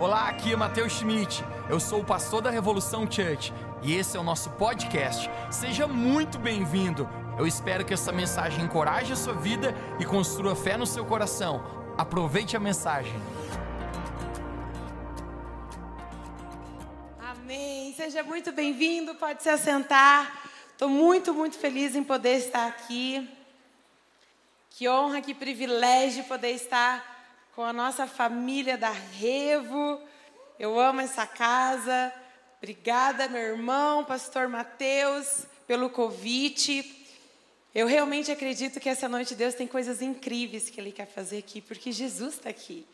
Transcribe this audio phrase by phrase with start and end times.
[0.00, 1.44] Olá, aqui é Matheus Schmidt.
[1.68, 5.28] Eu sou o pastor da Revolução Church e esse é o nosso podcast.
[5.50, 7.06] Seja muito bem-vindo.
[7.38, 11.62] Eu espero que essa mensagem encoraje a sua vida e construa fé no seu coração.
[11.98, 13.12] Aproveite a mensagem.
[17.18, 17.92] Amém.
[17.92, 19.14] Seja muito bem-vindo.
[19.16, 20.48] Pode se assentar.
[20.72, 23.28] Estou muito, muito feliz em poder estar aqui.
[24.70, 27.09] Que honra, que privilégio poder estar
[27.60, 30.00] com a nossa família da Revo.
[30.58, 32.10] Eu amo essa casa.
[32.56, 37.06] Obrigada, meu irmão, pastor Mateus, pelo convite.
[37.74, 41.60] Eu realmente acredito que essa noite Deus tem coisas incríveis que Ele quer fazer aqui,
[41.60, 42.86] porque Jesus está aqui.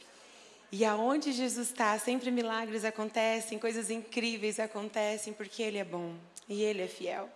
[0.73, 6.12] E aonde Jesus está, sempre milagres acontecem, coisas incríveis acontecem, porque Ele é bom
[6.48, 7.30] e Ele é fiel.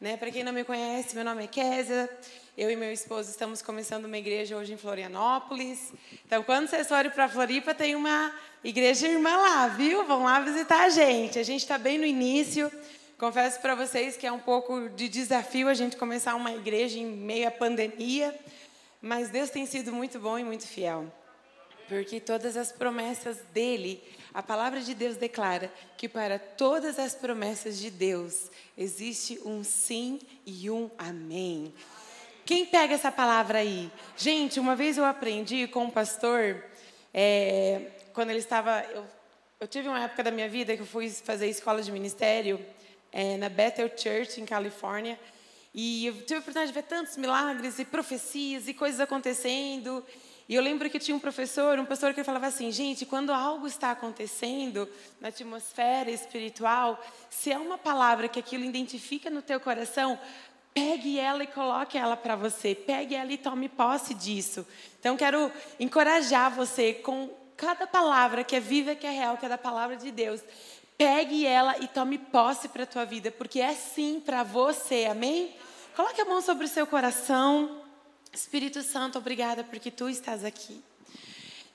[0.00, 0.16] Né?
[0.16, 2.08] Para quem não me conhece, meu nome é Kézia.
[2.56, 5.92] Eu e meu esposo estamos começando uma igreja hoje em Florianópolis.
[6.24, 8.32] Então, quando vocês forem para Floripa, tem uma
[8.62, 10.04] igreja irmã lá, viu?
[10.04, 11.36] Vão lá visitar a gente.
[11.36, 12.70] A gente está bem no início.
[13.18, 17.06] Confesso para vocês que é um pouco de desafio a gente começar uma igreja em
[17.06, 18.32] meio à pandemia,
[19.02, 21.12] mas Deus tem sido muito bom e muito fiel.
[21.88, 24.00] Porque todas as promessas dele,
[24.32, 30.20] a palavra de Deus declara que para todas as promessas de Deus existe um sim
[30.46, 31.74] e um amém.
[32.44, 33.90] Quem pega essa palavra aí?
[34.18, 36.62] Gente, uma vez eu aprendi com um pastor,
[37.12, 38.84] é, quando ele estava.
[38.92, 39.06] Eu,
[39.60, 42.60] eu, tive uma época da minha vida que eu fui fazer escola de ministério
[43.10, 45.18] é, na Bethel Church, em Califórnia.
[45.72, 50.04] E eu tive a oportunidade de ver tantos milagres e profecias e coisas acontecendo.
[50.46, 53.66] E eu lembro que tinha um professor, um pastor que falava assim, gente, quando algo
[53.66, 54.86] está acontecendo
[55.18, 60.18] na atmosfera espiritual, se é uma palavra que aquilo identifica no teu coração,
[60.74, 62.74] Pegue ela e coloque ela para você.
[62.74, 64.66] Pegue ela e tome posse disso.
[64.98, 69.48] Então, quero encorajar você com cada palavra que é viva, que é real, que é
[69.48, 70.40] da palavra de Deus.
[70.98, 75.54] Pegue ela e tome posse para a tua vida, porque é sim para você, amém?
[75.94, 77.80] Coloque a mão sobre o seu coração.
[78.32, 80.82] Espírito Santo, obrigada porque tu estás aqui.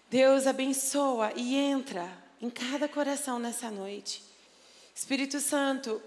[0.09, 2.09] Deus abençoa e entra
[2.41, 4.23] em cada coração nessa noite.
[4.93, 6.01] Espírito Santo,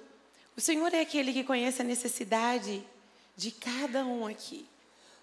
[0.57, 2.87] o Senhor é aquele que conhece a necessidade
[3.37, 4.67] de cada um aqui.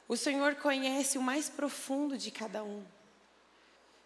[0.08, 2.84] O Senhor conhece o mais profundo de cada um.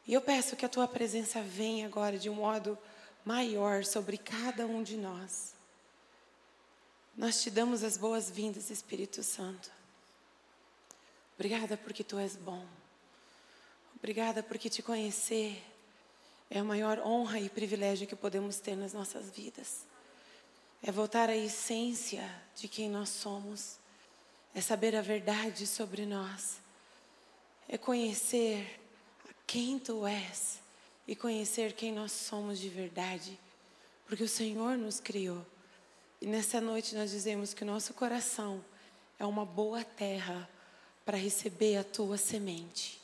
[0.06, 2.78] E eu peço que a tua presença venha agora de um modo
[3.24, 5.54] maior sobre cada um de nós.
[7.16, 9.72] Nós te damos as boas-vindas, Espírito Santo.
[11.36, 12.66] Obrigada porque tu és bom.
[13.96, 15.64] Obrigada porque te conhecer
[16.50, 19.86] é a maior honra e privilégio que podemos ter nas nossas vidas.
[20.86, 23.80] É voltar à essência de quem nós somos.
[24.54, 26.60] É saber a verdade sobre nós.
[27.70, 28.82] É conhecer
[29.48, 30.60] quem tu és
[31.08, 33.40] e conhecer quem nós somos de verdade.
[34.06, 35.46] Porque o Senhor nos criou.
[36.22, 38.64] E nessa noite nós dizemos que o nosso coração
[39.18, 40.50] é uma boa terra
[41.06, 43.02] para receber a tua semente.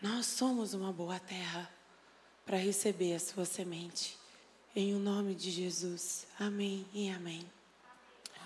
[0.00, 1.70] Nós somos uma boa terra
[2.46, 4.21] para receber a sua semente.
[4.74, 6.26] Em o nome de Jesus.
[6.40, 7.44] Amém e amém.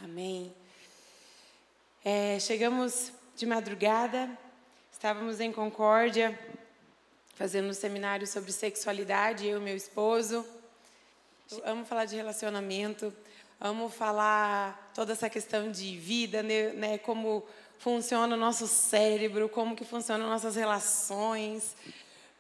[0.03, 0.53] Amém.
[2.05, 4.29] É, chegamos de madrugada,
[4.93, 6.37] estávamos em Concórdia,
[7.37, 10.45] fazendo um seminário sobre sexualidade, eu e meu esposo.
[11.49, 13.15] Eu amo falar de relacionamento,
[13.61, 17.47] amo falar toda essa questão de vida, né, né como
[17.79, 21.77] funciona o nosso cérebro, como que funcionam nossas relações.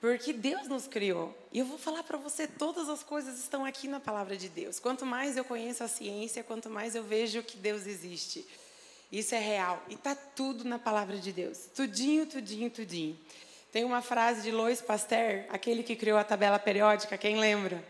[0.01, 1.37] Porque Deus nos criou.
[1.53, 4.79] E eu vou falar para você, todas as coisas estão aqui na palavra de Deus.
[4.79, 8.47] Quanto mais eu conheço a ciência, quanto mais eu vejo que Deus existe.
[9.11, 9.83] Isso é real.
[9.89, 11.67] E está tudo na palavra de Deus.
[11.75, 13.19] Tudinho, tudinho, tudinho.
[13.73, 17.83] Tem uma frase de Louis Pasteur, aquele que criou a tabela periódica, quem lembra?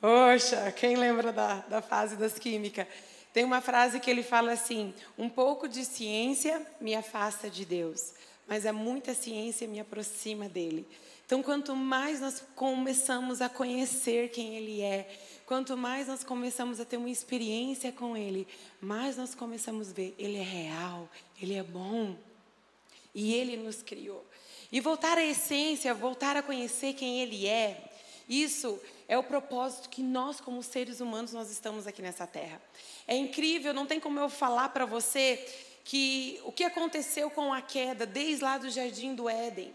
[0.00, 2.86] Oxa, quem lembra da, da fase das químicas?
[3.32, 8.14] Tem uma frase que ele fala assim: um pouco de ciência me afasta de Deus,
[8.46, 10.86] mas é muita ciência me aproxima dele.
[11.28, 15.06] Então, quanto mais nós começamos a conhecer quem Ele é,
[15.44, 18.48] quanto mais nós começamos a ter uma experiência com Ele,
[18.80, 21.06] mais nós começamos a ver Ele é real,
[21.38, 22.16] Ele é bom
[23.14, 24.24] e Ele nos criou.
[24.72, 27.92] E voltar à essência, voltar a conhecer quem Ele é,
[28.26, 32.58] isso é o propósito que nós, como seres humanos, nós estamos aqui nessa terra.
[33.06, 35.46] É incrível, não tem como eu falar para você
[35.84, 39.74] que o que aconteceu com a queda desde lá do jardim do Éden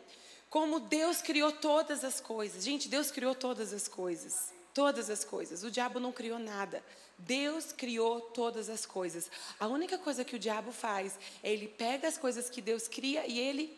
[0.54, 2.64] como Deus criou todas as coisas.
[2.64, 4.54] Gente, Deus criou todas as coisas.
[4.72, 5.64] Todas as coisas.
[5.64, 6.84] O diabo não criou nada.
[7.18, 9.32] Deus criou todas as coisas.
[9.60, 13.26] A única coisa que o diabo faz é ele pega as coisas que Deus cria
[13.26, 13.76] e ele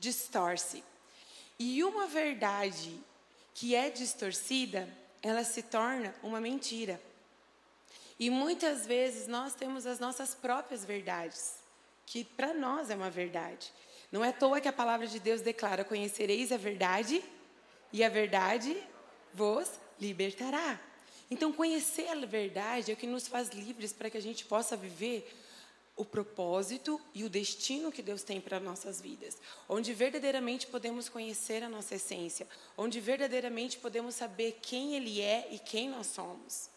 [0.00, 0.82] distorce.
[1.56, 3.00] E uma verdade
[3.54, 4.92] que é distorcida,
[5.22, 7.00] ela se torna uma mentira.
[8.18, 11.60] E muitas vezes nós temos as nossas próprias verdades,
[12.04, 13.72] que para nós é uma verdade.
[14.16, 17.22] Não é à toa que a palavra de Deus declara: Conhecereis a verdade,
[17.92, 18.74] e a verdade
[19.34, 19.70] vos
[20.00, 20.80] libertará.
[21.30, 24.74] Então, conhecer a verdade é o que nos faz livres para que a gente possa
[24.74, 25.30] viver
[25.94, 29.36] o propósito e o destino que Deus tem para nossas vidas,
[29.68, 35.58] onde verdadeiramente podemos conhecer a nossa essência, onde verdadeiramente podemos saber quem Ele é e
[35.58, 36.70] quem nós somos.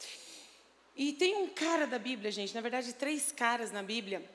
[0.93, 4.29] E tem um cara da Bíblia, gente, na verdade, três caras na Bíblia,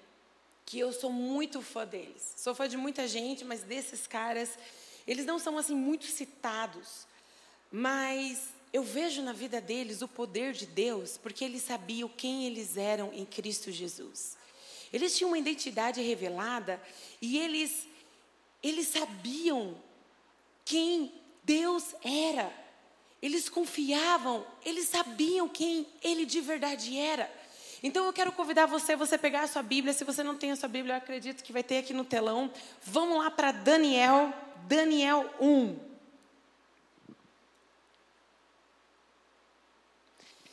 [0.66, 2.34] que eu sou muito fã deles.
[2.36, 4.58] Sou fã de muita gente, mas desses caras,
[5.06, 7.06] eles não são assim muito citados,
[7.70, 12.76] mas eu vejo na vida deles o poder de Deus, porque eles sabiam quem eles
[12.76, 14.36] eram em Cristo Jesus.
[14.92, 16.80] Eles tinham uma identidade revelada
[17.20, 17.86] e eles
[18.62, 19.76] eles sabiam
[20.64, 21.12] quem
[21.42, 22.50] Deus era.
[23.20, 27.30] Eles confiavam, eles sabiam quem ele de verdade era.
[27.86, 29.92] Então eu quero convidar você, você pegar a sua Bíblia.
[29.92, 32.50] Se você não tem a sua Bíblia, eu acredito que vai ter aqui no telão.
[32.82, 34.32] Vamos lá para Daniel,
[34.66, 35.78] Daniel 1.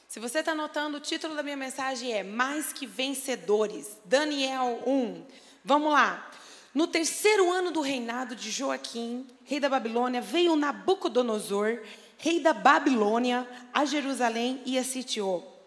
[0.09, 3.97] Se você está anotando, o título da minha mensagem é Mais que Vencedores.
[4.03, 5.25] Daniel 1.
[5.63, 6.29] Vamos lá.
[6.73, 11.79] No terceiro ano do reinado de Joaquim, rei da Babilônia, veio Nabucodonosor,
[12.17, 15.60] rei da Babilônia, a Jerusalém e a sitiou.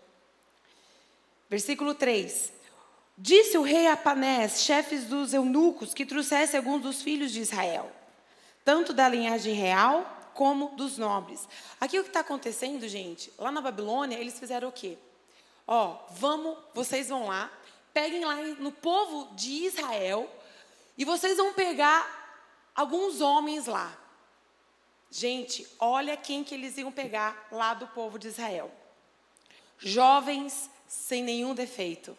[1.54, 2.52] Versículo 3.
[3.16, 7.92] Disse o rei a Panés, chefes dos eunucos, que trouxesse alguns dos filhos de Israel,
[8.64, 11.48] tanto da linhagem real como dos nobres.
[11.80, 14.98] Aqui o que está acontecendo, gente, lá na Babilônia, eles fizeram o quê?
[15.64, 17.48] Ó, vamos, vocês vão lá,
[17.92, 20.28] peguem lá no povo de Israel
[20.98, 22.42] e vocês vão pegar
[22.74, 23.96] alguns homens lá.
[25.08, 28.72] Gente, olha quem que eles iam pegar lá do povo de Israel.
[29.78, 32.16] Jovens sem nenhum defeito,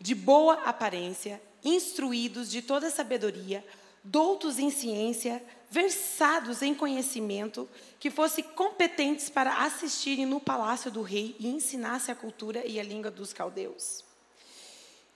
[0.00, 3.64] de boa aparência, instruídos de toda sabedoria,
[4.04, 11.34] doutos em ciência, versados em conhecimento, que fossem competentes para assistirem no palácio do rei
[11.40, 14.04] e ensinassem a cultura e a língua dos caldeus.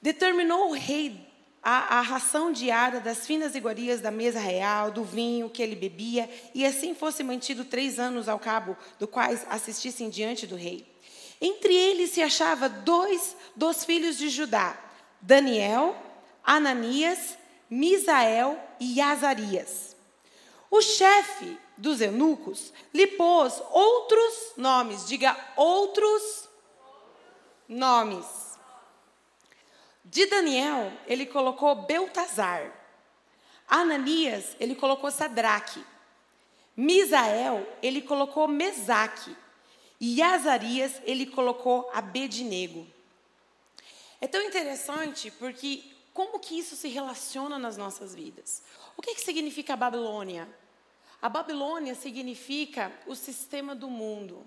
[0.03, 1.31] Determinou o rei
[1.63, 6.29] a, a ração diária das finas iguarias da mesa real, do vinho que ele bebia,
[6.55, 10.87] e assim fosse mantido três anos ao cabo, do quais assistissem diante do rei.
[11.41, 14.79] Entre eles se achava dois dos filhos de Judá,
[15.21, 15.97] Daniel,
[16.45, 17.39] Ananias
[17.71, 19.95] Misael e Azarias.
[20.69, 26.49] O chefe dos eunucos lhe pôs outros nomes, diga outros
[27.69, 28.27] nomes.
[30.05, 32.73] De Daniel, ele colocou Beltazar.
[33.69, 35.85] Ananias, ele colocou Sadraque.
[36.77, 39.37] Misael, ele colocou Mesaque.
[40.01, 42.87] E Azarias, ele colocou Abednego.
[44.21, 48.63] É tão interessante porque como que isso se relaciona nas nossas vidas?
[48.97, 50.49] O que, que significa a Babilônia?
[51.21, 54.47] A Babilônia significa o sistema do mundo.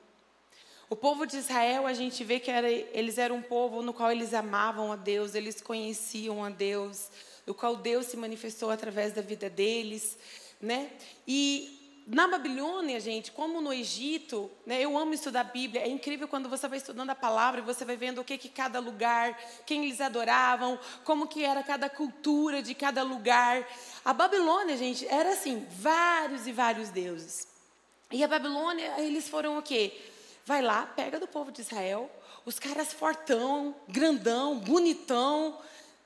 [0.89, 4.11] O povo de Israel, a gente vê que era, eles eram um povo no qual
[4.11, 7.09] eles amavam a Deus, eles conheciam a Deus,
[7.45, 10.17] do qual Deus se manifestou através da vida deles,
[10.61, 10.91] né?
[11.27, 11.72] E
[12.05, 15.83] na Babilônia, gente, como no Egito, né, eu amo estudar a Bíblia.
[15.83, 18.49] É incrível quando você vai estudando a palavra e você vai vendo o que que
[18.49, 23.65] cada lugar, quem eles adoravam, como que era cada cultura de cada lugar.
[24.03, 27.47] A Babilônia, gente, era assim, vários e vários deuses.
[28.11, 29.93] E a Babilônia, eles foram o quê?
[30.45, 32.11] Vai lá, pega do povo de Israel,
[32.45, 35.57] os caras fortão, grandão, bonitão,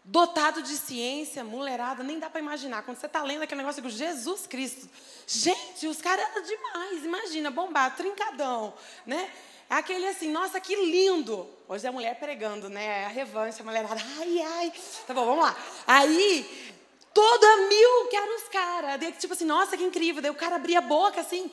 [0.07, 2.81] dotado de ciência, mulherada, nem dá para imaginar.
[2.83, 4.89] Quando você está lendo aquele negócio com Jesus Cristo,
[5.27, 7.03] gente, os caras eram demais.
[7.03, 8.73] Imagina, bombado, trincadão,
[9.05, 9.29] né?
[9.69, 11.45] É aquele assim, nossa, que lindo.
[11.67, 13.01] Hoje é a mulher pregando, né?
[13.01, 14.73] É a revanche, a mulherada, ai, ai.
[15.05, 15.53] Tá bom, vamos lá.
[15.85, 16.73] Aí,
[17.13, 18.99] toda mil que eram os caras.
[19.19, 20.21] Tipo assim, nossa, que incrível.
[20.21, 21.51] Daí o cara abria a boca assim,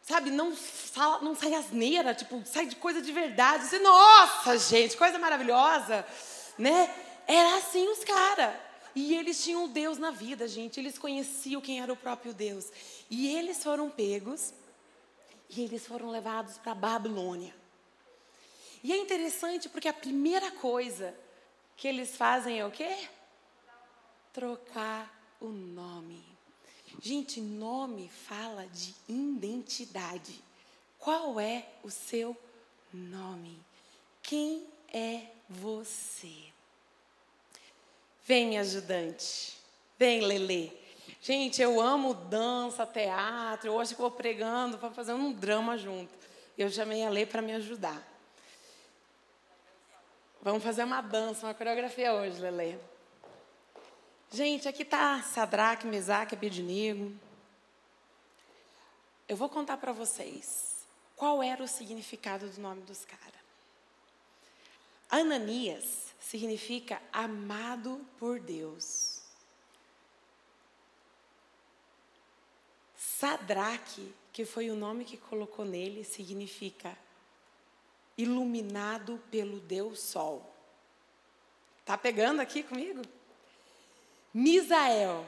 [0.00, 0.54] sabe, não,
[1.20, 3.64] não sai asneira, tipo, sai de coisa de verdade.
[3.64, 6.06] Assim, nossa, gente, coisa maravilhosa,
[6.56, 6.90] né?
[7.30, 8.56] Era assim os caras.
[8.92, 10.80] E eles tinham Deus na vida, gente.
[10.80, 12.72] Eles conheciam quem era o próprio Deus.
[13.08, 14.52] E eles foram pegos
[15.48, 17.54] e eles foram levados para Babilônia.
[18.82, 21.14] E é interessante porque a primeira coisa
[21.76, 22.96] que eles fazem é o quê?
[24.32, 25.08] Trocar
[25.40, 26.24] o nome.
[27.00, 30.42] Gente, nome fala de identidade.
[30.98, 32.36] Qual é o seu
[32.92, 33.56] nome?
[34.20, 36.49] Quem é você?
[38.30, 39.58] Vem, ajudante.
[39.98, 40.72] Vem, Lele.
[41.20, 43.72] Gente, eu amo dança, teatro.
[43.72, 46.14] Hoje vou pregando para fazer um drama junto.
[46.56, 48.00] Eu chamei a Lê para me ajudar.
[50.40, 52.78] Vamos fazer uma dança, uma coreografia hoje, Lele.
[54.30, 57.12] Gente, aqui está Sadraque, Mesaque, Abednego.
[59.28, 63.40] Eu vou contar para vocês qual era o significado do nome dos caras.
[65.10, 69.22] Ananias significa amado por Deus.
[72.94, 76.96] Sadraque, que foi o nome que colocou nele, significa
[78.16, 80.48] iluminado pelo Deus Sol.
[81.84, 83.02] Tá pegando aqui comigo?
[84.32, 85.26] Misael,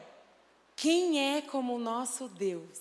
[0.77, 2.79] quem é como o nosso Deus?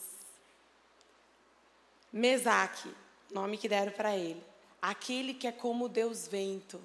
[2.11, 2.93] Mesaque,
[3.31, 4.43] nome que deram para ele,
[4.81, 6.79] aquele que é como Deus vento.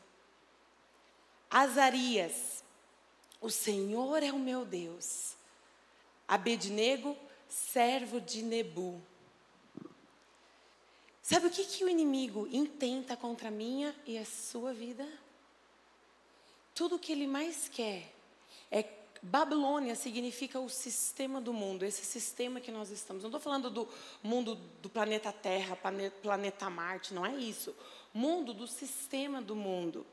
[1.51, 2.65] Azarias,
[3.41, 5.37] o Senhor é o meu Deus.
[6.27, 7.17] Abednego,
[7.49, 9.01] servo de Nebu.
[11.23, 15.07] Sabe o que, que o inimigo intenta contra a minha e a sua vida?
[16.75, 18.13] Tudo que ele mais quer
[18.71, 18.85] é.
[19.23, 23.23] Babilônia significa o sistema do mundo, esse sistema que nós estamos.
[23.23, 23.89] Não estou falando do
[24.23, 27.75] mundo do planeta Terra, planeta Marte, não é isso.
[28.15, 30.07] Mundo do sistema do mundo.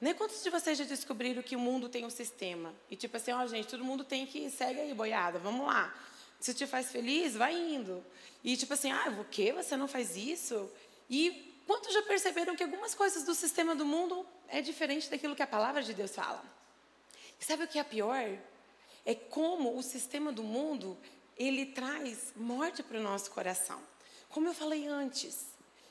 [0.00, 2.74] Nem quantos de vocês já descobriram que o mundo tem um sistema?
[2.90, 5.94] E tipo assim, ó, oh, gente, todo mundo tem que segue aí, boiada, vamos lá.
[6.40, 8.02] Se te faz feliz, vai indo.
[8.42, 9.52] E tipo assim, ah, o quê?
[9.52, 10.70] Você não faz isso?
[11.08, 15.42] E quantos já perceberam que algumas coisas do sistema do mundo é diferente daquilo que
[15.42, 16.42] a palavra de Deus fala?
[17.38, 18.38] E sabe o que é pior?
[19.04, 20.96] É como o sistema do mundo,
[21.36, 23.82] ele traz morte para o nosso coração.
[24.30, 25.46] Como eu falei antes,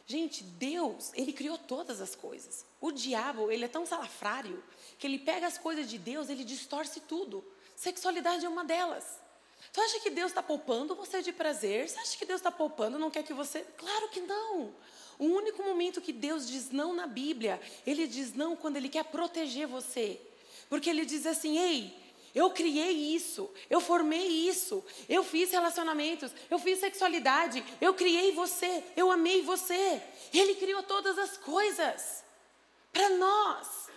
[0.10, 2.66] gente, Deus, ele criou todas as coisas.
[2.82, 4.64] O diabo, ele é tão salafrário
[4.98, 7.46] que ele pega as coisas de Deus, ele distorce tudo.
[7.76, 9.20] Sexualidade é uma delas.
[9.72, 11.88] Tu acha que Deus está poupando você de prazer?
[11.88, 13.62] Você acha que Deus está poupando, não quer que você.
[13.78, 14.74] Claro que não.
[15.20, 19.04] O único momento que Deus diz não na Bíblia, Ele diz não quando Ele quer
[19.06, 20.20] proteger você.
[20.68, 21.96] Porque Ele diz assim: ei,
[22.34, 28.84] eu criei isso, eu formei isso, eu fiz relacionamentos, eu fiz sexualidade, eu criei você,
[28.96, 30.02] eu amei você.
[30.34, 32.24] Ele criou todas as coisas
[32.92, 33.90] para nós.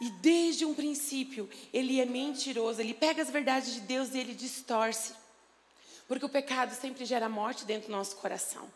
[0.00, 4.34] E desde um princípio, ele é mentiroso, ele pega as verdades de Deus e ele
[4.34, 5.14] distorce.
[6.06, 8.70] Porque o pecado sempre gera morte dentro do nosso coração.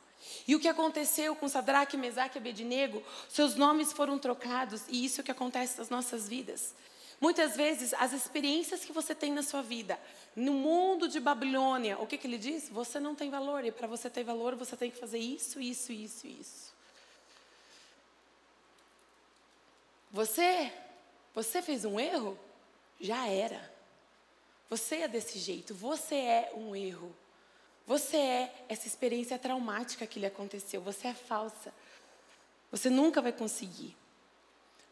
[0.47, 5.21] E o que aconteceu com Sadraque, Mesaque e Abednego, seus nomes foram trocados e isso
[5.21, 6.75] é o que acontece nas nossas vidas.
[7.21, 10.01] Muitas vezes, as experiências que você tem na sua vida,
[10.35, 12.69] no mundo de Babilônia, o que, que ele diz?
[12.71, 15.93] Você não tem valor e para você ter valor, você tem que fazer isso, isso,
[15.93, 16.71] isso, isso.
[20.11, 20.73] Você
[21.35, 22.39] você fez um erro?
[23.01, 23.73] Já era.
[24.69, 25.75] Você é desse jeito.
[25.75, 27.15] Você é um erro.
[27.87, 30.81] Você é essa experiência traumática que lhe aconteceu.
[30.83, 31.73] Você é falsa.
[32.71, 33.97] Você nunca vai conseguir.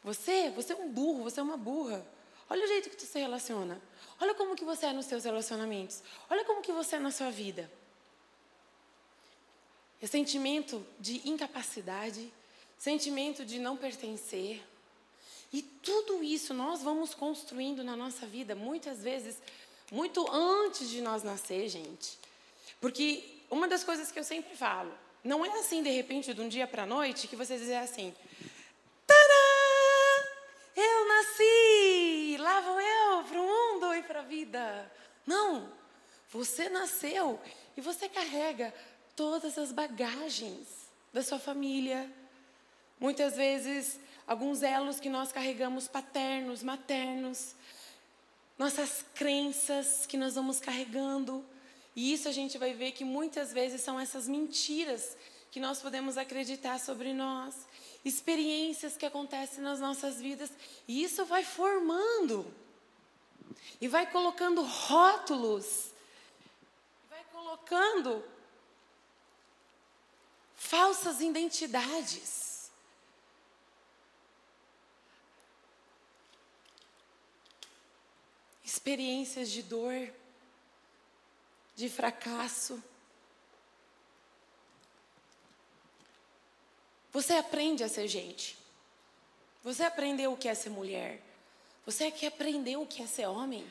[0.03, 2.05] Você, você é um burro, você é uma burra.
[2.51, 3.81] Olha o jeito que tu se relaciona.
[4.21, 6.03] Olha como que você é nos seus relacionamentos.
[6.31, 7.71] Olha como que você é na sua vida.
[10.01, 12.33] É sentimento de incapacidade,
[12.79, 14.63] sentimento de não pertencer,
[15.53, 19.39] e tudo isso nós vamos construindo na nossa vida, muitas vezes,
[19.91, 22.19] muito antes de nós nascer, gente.
[22.81, 24.93] Porque uma das coisas que eu sempre falo,
[25.25, 28.15] não é assim, de repente, de um dia para a noite, que você dizer assim!
[30.81, 32.37] Eu nasci!
[32.39, 34.93] Lá vou eu para o mundo e para a vida.
[35.27, 35.73] Não!
[36.31, 37.41] Você nasceu
[37.77, 38.73] e você carrega
[39.17, 40.69] todas as bagagens
[41.13, 42.09] da sua família.
[43.01, 47.57] Muitas vezes alguns elos que nós carregamos paternos, maternos,
[48.57, 51.45] nossas crenças que nós vamos carregando.
[51.97, 55.17] E isso a gente vai ver que muitas vezes são essas mentiras
[55.51, 57.67] que nós podemos acreditar sobre nós,
[58.05, 60.51] experiências que acontecem nas nossas vidas,
[60.87, 62.47] e isso vai formando
[63.81, 65.91] e vai colocando rótulos,
[67.09, 68.25] vai colocando
[70.57, 72.49] falsas identidades.
[78.89, 80.09] experiências de dor,
[81.75, 82.83] de fracasso.
[87.19, 88.57] Você aprende a ser gente.
[89.65, 91.21] Você aprendeu o que é ser mulher.
[91.85, 93.67] Você é que aprendeu o que é ser homem.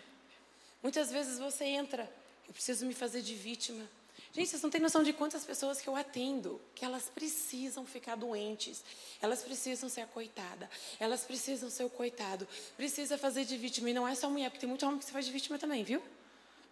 [0.84, 2.12] Muitas vezes você entra,
[2.46, 3.88] eu preciso me fazer de vítima.
[4.34, 8.18] Gente, vocês não têm noção de quantas pessoas que eu atendo, que elas precisam ficar
[8.18, 8.84] doentes,
[9.22, 13.90] elas precisam ser a coitada, elas precisam ser o coitado, precisa fazer de vítima.
[13.92, 15.86] E não é só mulher, porque tem muito homem que se faz de vítima também,
[15.86, 16.04] viu?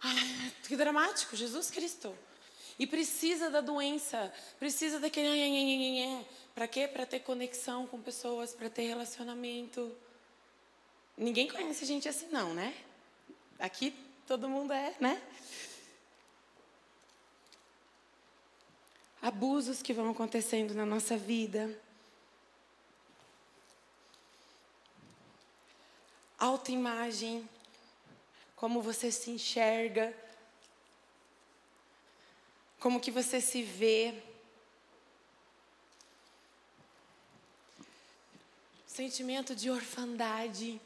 [0.02, 2.14] Ah, que dramático, Jesus Cristo.
[2.78, 6.24] E precisa da doença, precisa daquele.
[6.54, 6.86] Para quê?
[6.86, 9.96] Para ter conexão com pessoas, para ter relacionamento.
[11.16, 12.74] Ninguém conhece gente assim, não, né?
[13.58, 13.94] Aqui
[14.26, 15.22] todo mundo é, né?
[19.22, 21.80] Abusos que vão acontecendo na nossa vida.
[26.38, 27.48] Autoimagem,
[28.54, 30.14] como você se enxerga,
[32.86, 34.14] como que você se vê.
[38.86, 40.80] Sentimento de orfandade.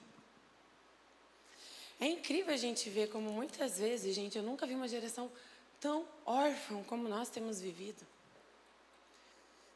[2.00, 5.30] É incrível a gente ver como muitas vezes, gente, eu nunca vi uma geração
[5.78, 8.06] tão órfã como nós temos vivido.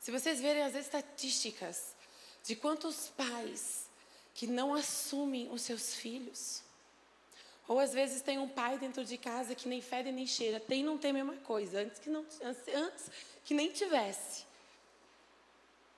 [0.00, 1.94] Se vocês verem as estatísticas
[2.42, 3.86] de quantos pais
[4.34, 6.62] que não assumem os seus filhos,
[7.66, 10.82] ou às vezes tem um pai dentro de casa que nem fede nem cheira, tem
[10.82, 13.10] não tem a mesma coisa, antes que, não, antes
[13.44, 14.44] que nem tivesse.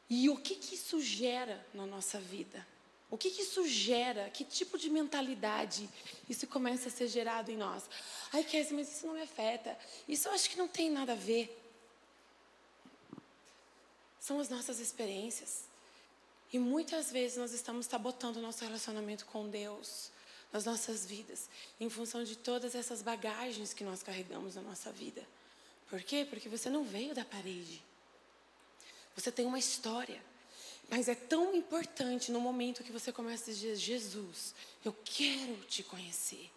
[0.09, 2.65] E o que, que isso gera na nossa vida?
[3.11, 4.31] O que, que isso gera?
[4.31, 5.89] Que tipo de mentalidade
[6.29, 7.85] isso começa a ser gerado em nós?
[8.33, 9.77] Ai, Kézia, mas isso não me afeta.
[10.09, 11.57] Isso eu acho que não tem nada a ver.
[14.21, 15.65] São as nossas experiências.
[16.53, 20.11] E muitas vezes nós estamos sabotando o nosso relacionamento com Deus,
[20.57, 25.23] nas nossas vidas, em função de todas essas bagagens que nós carregamos na nossa vida.
[25.91, 26.27] Por quê?
[26.29, 27.83] Porque você não veio da parede.
[29.15, 30.23] Você tem uma história.
[30.89, 35.83] Mas é tão importante no momento que você começa a dizer: Jesus, eu quero te
[35.83, 36.51] conhecer.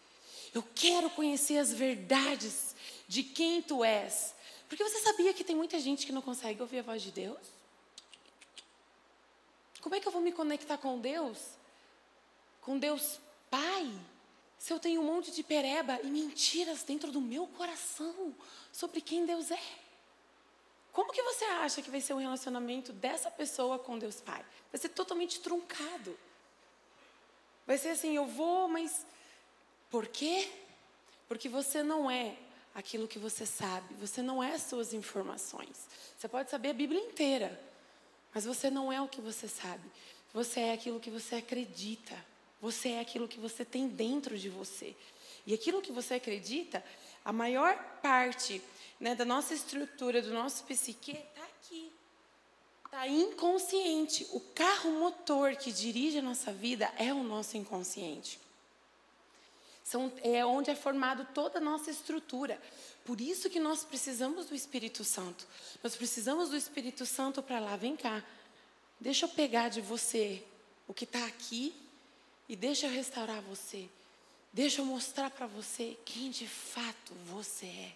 [0.54, 2.74] Eu quero conhecer as verdades
[3.06, 4.34] de quem tu és.
[4.70, 7.40] Porque você sabia que tem muita gente que não consegue ouvir a voz de Deus?
[9.82, 11.38] Como é que eu vou me conectar com Deus?
[12.62, 13.92] Com Deus Pai?
[14.58, 18.36] Se eu tenho um monte de pereba e mentiras dentro do meu coração
[18.72, 19.62] sobre quem Deus é?
[20.92, 24.44] Como que você acha que vai ser o relacionamento dessa pessoa com Deus Pai?
[24.72, 26.18] Vai ser totalmente truncado.
[27.66, 29.06] Vai ser assim, eu vou, mas
[29.90, 30.50] por quê?
[31.28, 32.36] Porque você não é
[32.74, 35.88] aquilo que você sabe, você não é suas informações.
[36.18, 37.60] Você pode saber a Bíblia inteira,
[38.34, 39.90] mas você não é o que você sabe.
[40.34, 42.16] Você é aquilo que você acredita.
[42.62, 44.96] Você é aquilo que você tem dentro de você.
[45.46, 46.84] E aquilo que você acredita,
[47.24, 48.62] a maior parte
[49.00, 51.92] né, da nossa estrutura, do nosso psique, está aqui.
[52.86, 54.28] Está inconsciente.
[54.32, 58.40] O carro motor que dirige a nossa vida é o nosso inconsciente.
[59.84, 62.62] São, é onde é formado toda a nossa estrutura.
[63.06, 65.48] Por isso que nós precisamos do Espírito Santo.
[65.82, 67.76] Nós precisamos do Espírito Santo para lá.
[67.76, 68.24] Vem cá.
[69.00, 70.44] Deixa eu pegar de você
[70.88, 71.74] o que está aqui
[72.50, 73.88] e deixa eu restaurar você.
[74.52, 77.94] Deixa eu mostrar para você quem de fato você é.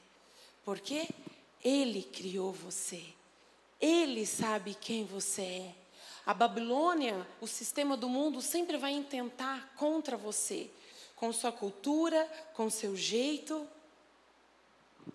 [0.64, 1.10] Porque
[1.64, 3.04] Ele criou você.
[3.82, 5.76] Ele sabe quem você é.
[6.24, 10.70] A Babilônia, o sistema do mundo, sempre vai intentar contra você,
[11.16, 13.68] com sua cultura, com seu jeito.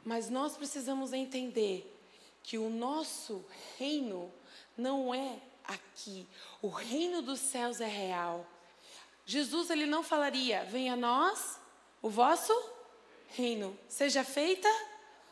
[0.04, 1.96] Mas nós precisamos entender
[2.42, 3.44] que o nosso
[3.78, 4.30] reino
[4.76, 6.26] não é aqui.
[6.60, 8.44] O reino dos céus é real.
[9.28, 11.60] Jesus ele não falaria: "Venha a nós
[12.00, 12.50] o vosso
[13.28, 14.66] reino, seja feita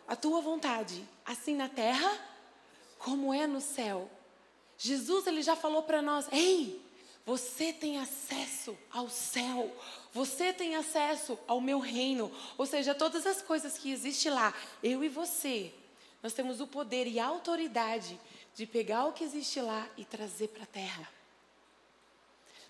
[0.06, 2.12] a tua vontade, assim na terra
[2.98, 4.10] como é no céu.
[4.76, 6.78] Jesus ele já falou para nós: "Ei,
[7.24, 9.74] você tem acesso ao céu.
[10.12, 12.30] Você tem acesso ao meu reino.
[12.58, 15.72] Ou seja, todas as coisas que existem lá, eu e você,
[16.22, 18.20] nós temos o poder e a autoridade
[18.54, 21.15] de pegar o que existe lá e trazer para a terra.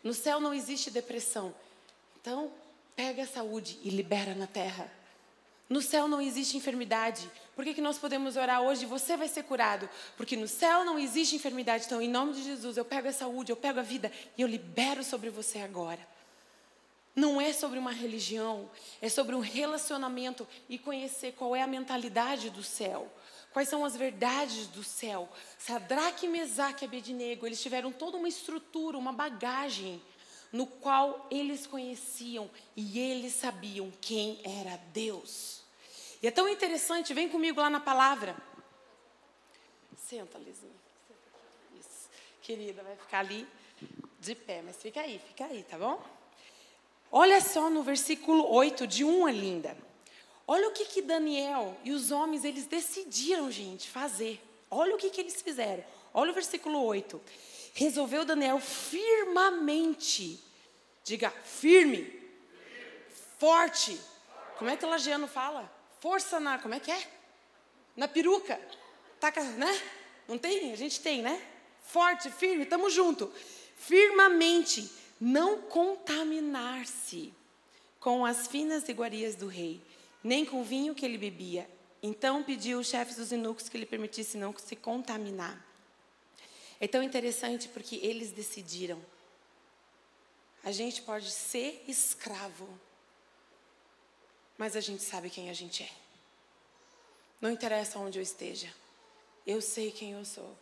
[0.07, 1.53] No céu não existe depressão.
[2.21, 2.53] Então,
[2.95, 4.89] pega a saúde e libera na terra.
[5.69, 7.29] No céu não existe enfermidade.
[7.57, 8.87] Por que, que nós podemos orar hoje?
[8.87, 9.91] Você vai ser curado.
[10.17, 11.87] Porque no céu não existe enfermidade.
[11.87, 14.47] Então, em nome de Jesus, eu pego a saúde, eu pego a vida e eu
[14.47, 16.07] libero sobre você agora.
[17.13, 18.71] Não é sobre uma religião,
[19.03, 23.11] é sobre um relacionamento e conhecer qual é a mentalidade do céu.
[23.57, 25.27] Quais são as verdades do céu?
[25.59, 30.03] Sadraque, Mesaque e Abednego, eles tiveram toda uma estrutura, uma bagagem
[30.53, 35.63] no qual eles conheciam e eles sabiam quem era Deus.
[36.23, 38.37] E é tão interessante, vem comigo lá na palavra.
[39.97, 40.77] Senta, Lizinha.
[41.81, 42.11] Isso.
[42.43, 43.49] Querida, vai ficar ali
[44.21, 45.99] de pé, mas fica aí, fica aí, tá bom?
[47.11, 49.86] Olha só no versículo 8, de 1 a linda.
[50.47, 54.41] Olha o que, que Daniel e os homens, eles decidiram, gente, fazer.
[54.71, 55.85] Olha o que, que eles fizeram.
[56.15, 57.21] Olha o versículo 8
[57.77, 60.43] resolveu Daniel firmemente,
[61.05, 62.11] diga firme,
[63.39, 64.01] forte,
[64.59, 65.71] Como é que o lagiano fala?
[66.01, 66.59] Força na.
[66.59, 67.09] Como é que é?
[67.95, 68.59] Na peruca.
[69.21, 69.83] Taca, né?
[70.27, 70.73] Não tem?
[70.73, 71.39] A gente tem, né?
[71.87, 73.31] Forte, firme, estamos junto.
[73.77, 77.35] Firmamente, não contaminar-se
[78.01, 79.79] com as finas iguarias do rei,
[80.23, 81.69] nem com o vinho que ele bebia.
[82.03, 85.65] Então pediu os chefes dos eunucos que lhe permitisse não se contaminar.
[86.79, 89.01] É tão interessante porque eles decidiram.
[90.63, 92.69] A gente pode ser escravo,
[94.59, 95.91] mas a gente sabe quem a gente é.
[97.41, 98.73] Não interessa onde eu esteja,
[99.47, 100.57] eu sei quem eu sou.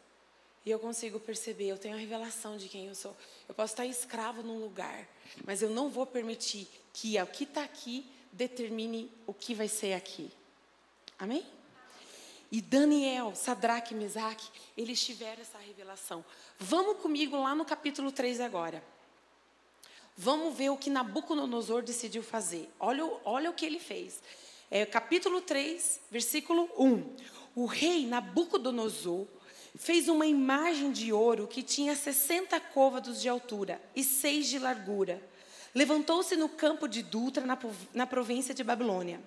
[0.67, 3.15] E eu consigo perceber, eu tenho a revelação de quem eu sou.
[3.49, 5.07] Eu posso estar escravo num lugar,
[5.45, 9.95] mas eu não vou permitir que o que está aqui determine o que vai ser
[9.95, 10.31] aqui.
[11.19, 11.47] Amém?
[12.51, 16.25] E Daniel, Sadraque e Mesaque, eles tiveram essa revelação.
[16.59, 18.83] Vamos comigo lá no capítulo 3 agora.
[20.17, 22.71] Vamos ver o que Nabucodonosor decidiu fazer.
[22.79, 24.23] Olha, olha o que ele fez.
[24.71, 27.17] É, capítulo 3, versículo 1.
[27.57, 29.27] O rei Nabucodonosor
[29.77, 35.21] fez uma imagem de ouro que tinha 60 côvados de altura e 6 de largura.
[35.75, 37.59] Levantou-se no campo de Dutra, na,
[37.93, 39.21] na província de Babilônia.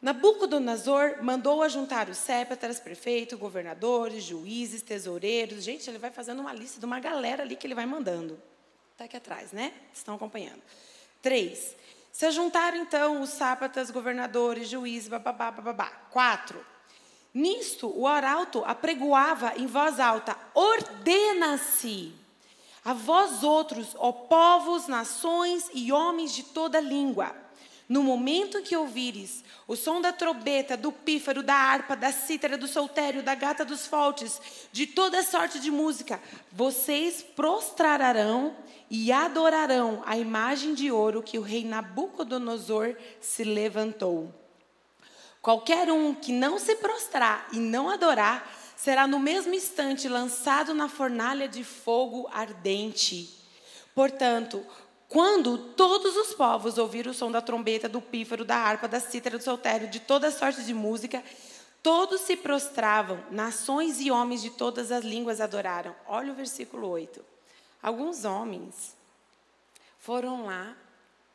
[0.00, 5.62] Nabucodonosor mandou ajuntar os sépatras, prefeitos, governadores, juízes, tesoureiros.
[5.62, 8.40] Gente, ele vai fazendo uma lista de uma galera ali que ele vai mandando.
[8.92, 9.72] Está aqui atrás, né?
[9.94, 10.60] Estão acompanhando.
[11.20, 11.76] Três.
[12.10, 15.88] Se ajuntaram então os sápatas, governadores, juízes, bababá, bababá.
[16.10, 16.66] Quatro.
[17.32, 22.12] Nisto, o arauto apregoava em voz alta: Ordena-se
[22.84, 27.42] a vós outros, ó povos, nações e homens de toda língua
[27.92, 32.66] no momento que ouvires o som da trombeta, do pífaro, da harpa, da cítara, do
[32.66, 34.40] soltério, da gata dos foltes,
[34.72, 36.18] de toda sorte de música,
[36.50, 38.56] vocês prostrarão
[38.90, 44.32] e adorarão a imagem de ouro que o rei Nabucodonosor se levantou.
[45.42, 48.48] Qualquer um que não se prostrar e não adorar,
[48.82, 53.32] será no mesmo instante lançado na fornalha de fogo ardente.
[53.94, 54.66] Portanto,
[55.08, 59.38] quando todos os povos ouviram o som da trombeta, do pífaro, da harpa, da cítara,
[59.38, 61.22] do soltério, de toda sorte de música,
[61.80, 65.94] todos se prostravam, nações e homens de todas as línguas adoraram.
[66.08, 67.24] Olha o versículo 8.
[67.80, 68.96] Alguns homens
[69.96, 70.76] foram lá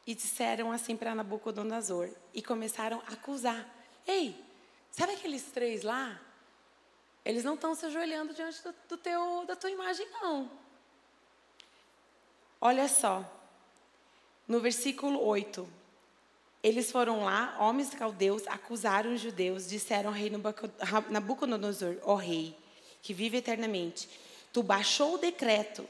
[0.05, 3.65] e disseram assim para Nabucodonosor e começaram a acusar.
[4.05, 4.36] Ei,
[4.91, 6.26] sabe aqueles três lá?
[7.27, 10.49] Eles não estão se ajoelhando diante do, do teu, da tua imagem, não.
[12.61, 13.21] Olha só,
[14.47, 15.67] no versículo 8.
[16.63, 20.31] Eles foram lá, homens caldeus, acusaram os judeus, disseram ao rei
[21.09, 22.57] Nabucodonosor, ó rei,
[23.01, 24.09] que vive eternamente,
[24.53, 25.85] tu baixou o decreto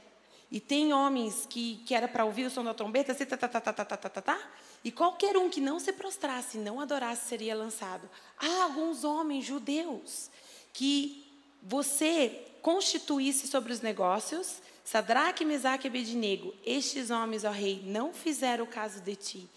[0.49, 3.47] e tem homens que, que era para ouvir o som da trombeta, assim, tá, tá,
[3.47, 4.51] tá, tá, tá, tá, tá, tá,
[4.83, 8.09] e qualquer um que não se prostrasse, não adorasse, seria lançado.
[8.39, 10.31] Há alguns homens judeus
[10.73, 11.26] que
[11.67, 18.63] você constituísse sobre os negócios, Sadraque, Mesaque e Abednego, estes homens, ó rei, não fizeram
[18.63, 19.49] o caso de ti,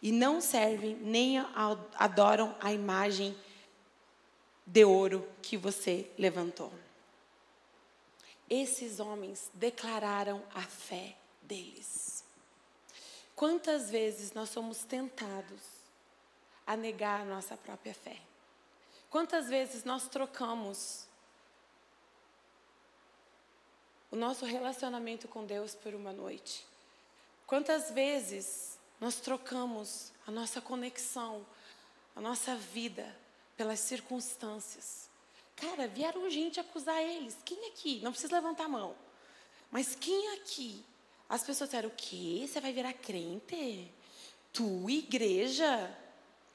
[0.00, 1.38] e não servem nem
[1.94, 3.36] adoram a imagem
[4.64, 6.72] de ouro que você levantou.
[8.48, 12.24] Esses homens declararam a fé deles.
[13.36, 15.60] Quantas vezes nós somos tentados
[16.66, 18.16] a negar a nossa própria fé?
[19.10, 21.07] Quantas vezes nós trocamos
[24.10, 26.64] o nosso relacionamento com Deus por uma noite.
[27.46, 31.46] Quantas vezes nós trocamos a nossa conexão,
[32.14, 33.16] a nossa vida
[33.56, 35.08] pelas circunstâncias?
[35.56, 37.36] Cara, vieram gente acusar eles.
[37.44, 38.00] Quem aqui?
[38.02, 38.94] Não precisa levantar a mão.
[39.70, 40.84] Mas quem aqui?
[41.28, 42.46] As pessoas disseram: o quê?
[42.46, 43.90] Você vai virar crente?
[44.52, 45.94] Tu, igreja?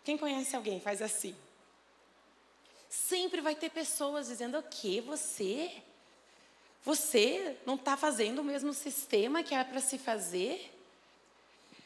[0.03, 0.79] Quem conhece alguém?
[0.79, 1.35] Faz assim.
[2.89, 5.01] Sempre vai ter pessoas dizendo: o quê?
[5.01, 5.83] Você?
[6.83, 10.69] Você não está fazendo o mesmo sistema que é para se fazer?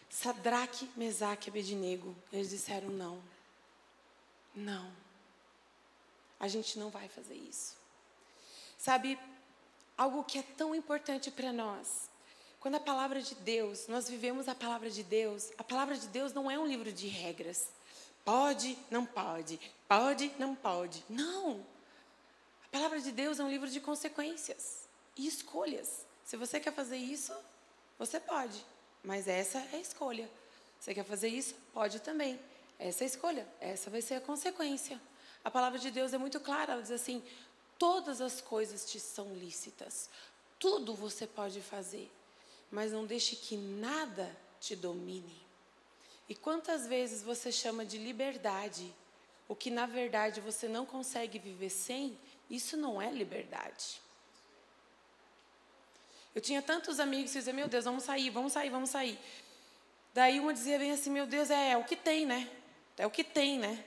[0.09, 3.21] Sadraque, Mesaque e Abednego, eles disseram não.
[4.55, 4.91] Não.
[6.39, 7.75] A gente não vai fazer isso.
[8.75, 9.19] Sabe,
[9.95, 12.09] algo que é tão importante para nós.
[12.59, 16.33] Quando a palavra de Deus, nós vivemos a palavra de Deus, a palavra de Deus
[16.33, 17.67] não é um livro de regras.
[18.25, 19.59] Pode, não pode.
[19.87, 21.05] Pode, não pode.
[21.07, 21.63] Não.
[22.65, 24.86] A palavra de Deus é um livro de consequências
[25.17, 26.05] e escolhas.
[26.23, 27.33] Se você quer fazer isso,
[27.97, 28.63] você pode,
[29.03, 30.29] mas essa é a escolha.
[30.79, 31.55] Você quer fazer isso?
[31.73, 32.39] Pode também.
[32.77, 35.01] Essa é a escolha, essa vai ser a consequência.
[35.43, 37.23] A palavra de Deus é muito clara, ela diz assim:
[37.79, 40.09] todas as coisas te são lícitas,
[40.59, 42.11] tudo você pode fazer,
[42.69, 45.45] mas não deixe que nada te domine.
[46.29, 48.93] E quantas vezes você chama de liberdade
[49.47, 52.17] o que na verdade você não consegue viver sem?
[52.49, 54.01] Isso não é liberdade.
[56.37, 59.17] Eu tinha tantos amigos que diziam, meu Deus, vamos sair, vamos sair, vamos sair.
[60.13, 62.47] Daí uma dizia bem assim, meu Deus, é, é o que tem, né?
[62.95, 63.83] É o que tem, né?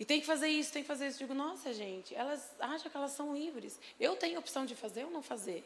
[0.00, 1.22] E tem que fazer isso, tem que fazer isso.
[1.22, 3.78] Eu digo, nossa, gente, elas acham que elas são livres.
[4.00, 5.64] Eu tenho opção de fazer ou não fazer.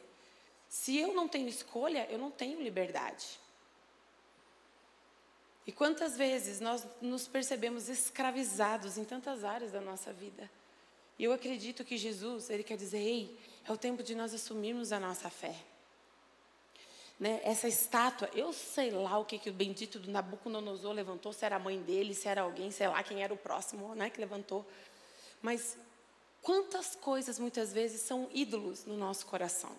[0.68, 3.40] Se eu não tenho escolha, eu não tenho liberdade.
[5.66, 10.50] E quantas vezes nós nos percebemos escravizados em tantas áreas da nossa vida?
[11.18, 14.92] E eu acredito que Jesus, ele quer dizer, ei, é o tempo de nós assumirmos
[14.92, 15.54] a nossa fé.
[17.18, 17.40] Né?
[17.44, 21.56] Essa estátua, eu sei lá o que, que o bendito do Nabucodonosor levantou, se era
[21.56, 24.66] a mãe dele, se era alguém, sei lá quem era o próximo né, que levantou.
[25.40, 25.76] Mas
[26.42, 29.70] quantas coisas muitas vezes são ídolos no nosso coração.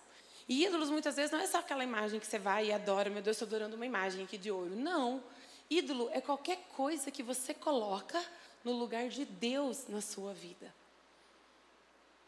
[0.48, 3.20] E ídolos muitas vezes não é só aquela imagem que você vai e adora, meu
[3.20, 4.74] Deus, estou adorando uma imagem aqui de ouro.
[4.74, 5.22] Não.
[5.68, 8.24] Ídolo é qualquer coisa que você coloca
[8.64, 10.72] no lugar de Deus na sua vida.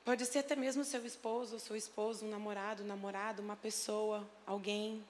[0.08, 5.04] Pode ser até mesmo seu esposo, seu esposo, um namorado, um namorado, uma pessoa, alguém.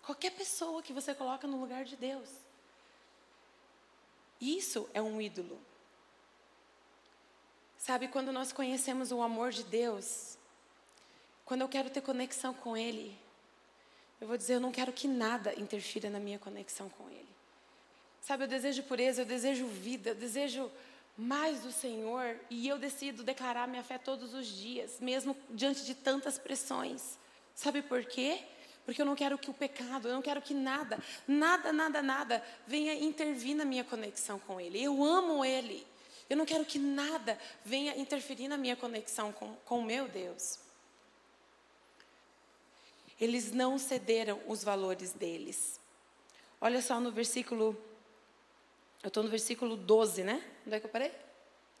[0.00, 2.30] Qualquer pessoa que você coloca no lugar de Deus.
[4.40, 5.60] Isso é um ídolo.
[7.76, 10.38] Sabe, quando nós conhecemos o amor de Deus,
[11.44, 13.14] quando eu quero ter conexão com Ele,
[14.18, 17.28] eu vou dizer, eu não quero que nada interfira na minha conexão com Ele.
[18.22, 20.72] Sabe, eu desejo pureza, eu desejo vida, eu desejo
[21.16, 25.94] mais do Senhor e eu decido declarar minha fé todos os dias, mesmo diante de
[25.94, 27.18] tantas pressões.
[27.54, 28.42] Sabe por quê?
[28.84, 32.44] Porque eu não quero que o pecado, eu não quero que nada, nada, nada, nada
[32.66, 34.82] venha intervir na minha conexão com Ele.
[34.82, 35.86] Eu amo Ele.
[36.28, 40.58] Eu não quero que nada venha interferir na minha conexão com, com o meu Deus.
[43.20, 45.78] Eles não cederam os valores deles.
[46.60, 47.76] Olha só no versículo
[49.02, 50.42] eu estou no versículo 12, né?
[50.66, 51.10] Onde é que eu parei?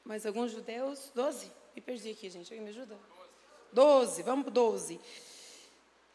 [0.04, 1.10] Mais alguns judeus?
[1.14, 1.50] 12?
[1.74, 2.52] Me perdi aqui, gente.
[2.52, 2.98] Alguém me ajuda?
[3.72, 5.00] 12, vamos para 12.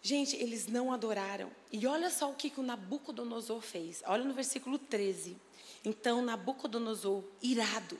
[0.02, 1.50] Gente, eles não adoraram.
[1.72, 4.04] E olha só o que, que o Nabucodonosor fez.
[4.06, 5.38] Olha no versículo 13.
[5.84, 7.98] Então Nabucodonosor, irado,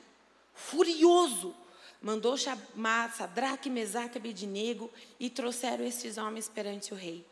[0.54, 1.54] furioso,
[2.02, 7.24] mandou chamar Sadraque, Mesaque e Abednego e trouxeram estes homens perante o rei.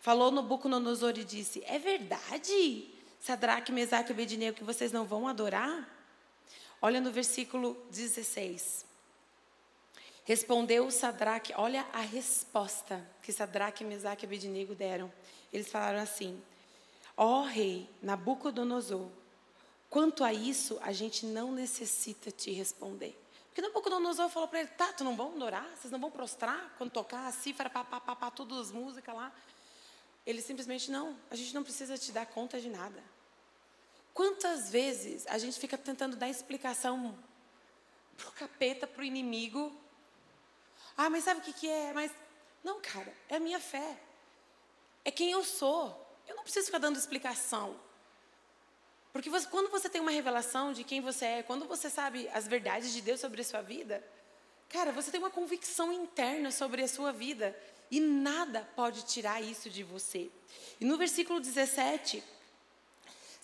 [0.00, 2.93] Falou Nabucodonosor e disse: É verdade
[3.24, 5.88] Sadraque, Mesaque e Abednego, que vocês não vão adorar?
[6.82, 8.84] Olha no versículo 16.
[10.24, 15.10] Respondeu Sadraque, olha a resposta que Sadraque, Mesaque e Abednego deram.
[15.50, 16.38] Eles falaram assim:
[17.16, 19.08] Ó oh, rei Nabucodonosor,
[19.88, 23.18] quanto a isso, a gente não necessita te responder.
[23.46, 25.66] Porque Nabucodonosor falou para ele: tá, tu não vão adorar?
[25.74, 29.16] Vocês não vão prostrar quando tocar a cifra, pá, pá, pá, pá, todas as músicas
[29.16, 29.32] lá?
[30.26, 33.13] Ele simplesmente: não, a gente não precisa te dar conta de nada.
[34.14, 37.18] Quantas vezes a gente fica tentando dar explicação
[38.16, 39.76] para o capeta, para o inimigo?
[40.96, 41.92] Ah, mas sabe o que, que é?
[41.92, 42.12] Mas,
[42.62, 43.98] não, cara, é a minha fé.
[45.04, 46.00] É quem eu sou.
[46.28, 47.76] Eu não preciso ficar dando explicação.
[49.12, 52.46] Porque você, quando você tem uma revelação de quem você é, quando você sabe as
[52.46, 54.04] verdades de Deus sobre a sua vida,
[54.68, 57.56] cara, você tem uma convicção interna sobre a sua vida.
[57.90, 60.30] E nada pode tirar isso de você.
[60.80, 62.22] E no versículo 17,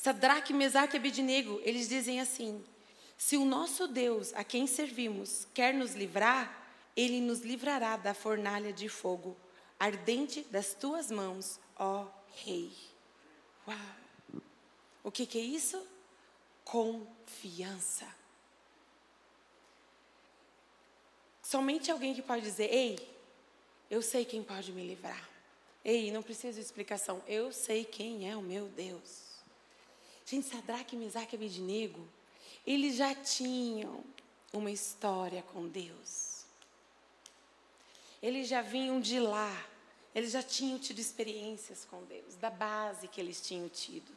[0.02, 2.64] Sadraque, Mesaque e Abednego, eles dizem assim:
[3.18, 8.72] Se o nosso Deus, a quem servimos, quer nos livrar, ele nos livrará da fornalha
[8.72, 9.36] de fogo
[9.78, 12.72] ardente das tuas mãos, ó Rei.
[13.68, 14.42] Uau!
[15.04, 15.86] O que, que é isso?
[16.64, 18.06] Confiança.
[21.42, 22.98] Somente alguém que pode dizer: Ei,
[23.90, 25.28] eu sei quem pode me livrar.
[25.84, 27.22] Ei, não preciso de explicação.
[27.26, 29.29] Eu sei quem é o meu Deus.
[30.30, 32.06] Gente, Sadraque, Mesaque e Abednego,
[32.64, 34.04] eles já tinham
[34.52, 36.44] uma história com Deus.
[38.22, 39.52] Eles já vinham de lá.
[40.14, 44.12] Eles já tinham tido experiências com Deus, da base que eles tinham tido.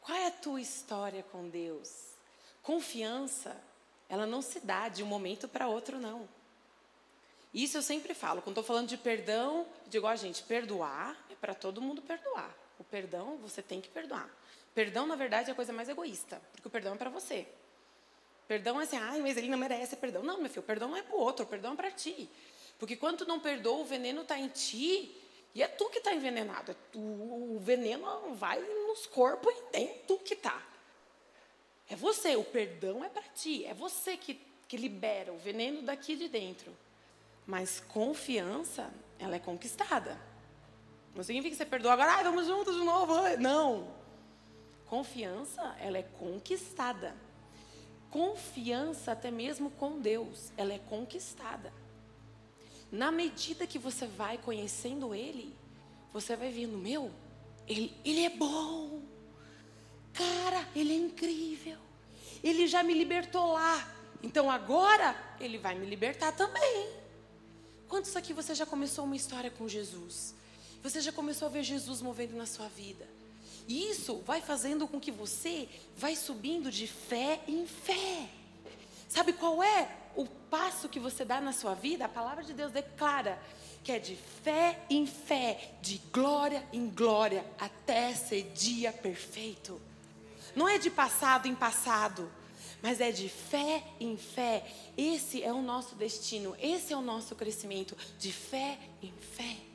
[0.00, 1.90] Qual é a tua história com Deus?
[2.62, 3.60] Confiança,
[4.08, 6.28] ela não se dá de um momento para outro, não.
[7.52, 8.42] Isso eu sempre falo.
[8.42, 12.59] Quando estou falando de perdão, digo, ó, gente, perdoar é para todo mundo perdoar.
[12.80, 14.28] O perdão, você tem que perdoar.
[14.74, 17.46] Perdão, na verdade, é a coisa mais egoísta, porque o perdão é para você.
[18.48, 20.22] Perdão é assim, ai, mas ele não merece perdão.
[20.22, 22.28] Não, meu filho, perdão não é para o outro, perdão é para ti.
[22.78, 25.14] Porque quando tu não perdoa, o veneno está em ti
[25.54, 26.72] e é tu que está envenenado.
[26.72, 30.60] É tu, o veneno vai nos corpos e é tu que está.
[31.88, 33.64] É você, o perdão é para ti.
[33.66, 36.74] É você que, que libera o veneno daqui de dentro.
[37.46, 40.29] Mas confiança, ela é conquistada.
[41.14, 43.14] Não significa que você perdoa agora, ai, vamos juntos de novo.
[43.38, 43.88] Não.
[44.86, 47.14] Confiança, ela é conquistada.
[48.10, 51.72] Confiança, até mesmo com Deus, ela é conquistada.
[52.90, 55.54] Na medida que você vai conhecendo Ele,
[56.12, 57.10] você vai vendo, meu,
[57.68, 59.00] Ele, ele é bom.
[60.12, 61.78] Cara, Ele é incrível.
[62.42, 63.88] Ele já me libertou lá.
[64.22, 66.90] Então agora Ele vai me libertar também.
[67.88, 70.34] Quantos aqui você já começou uma história com Jesus?
[70.82, 73.06] Você já começou a ver Jesus movendo na sua vida?
[73.68, 78.28] E isso vai fazendo com que você vai subindo de fé em fé.
[79.08, 82.04] Sabe qual é o passo que você dá na sua vida?
[82.04, 83.40] A palavra de Deus declara
[83.84, 89.80] que é de fé em fé, de glória em glória, até ser dia perfeito.
[90.54, 92.30] Não é de passado em passado,
[92.82, 94.66] mas é de fé em fé.
[94.96, 99.69] Esse é o nosso destino, esse é o nosso crescimento, de fé em fé.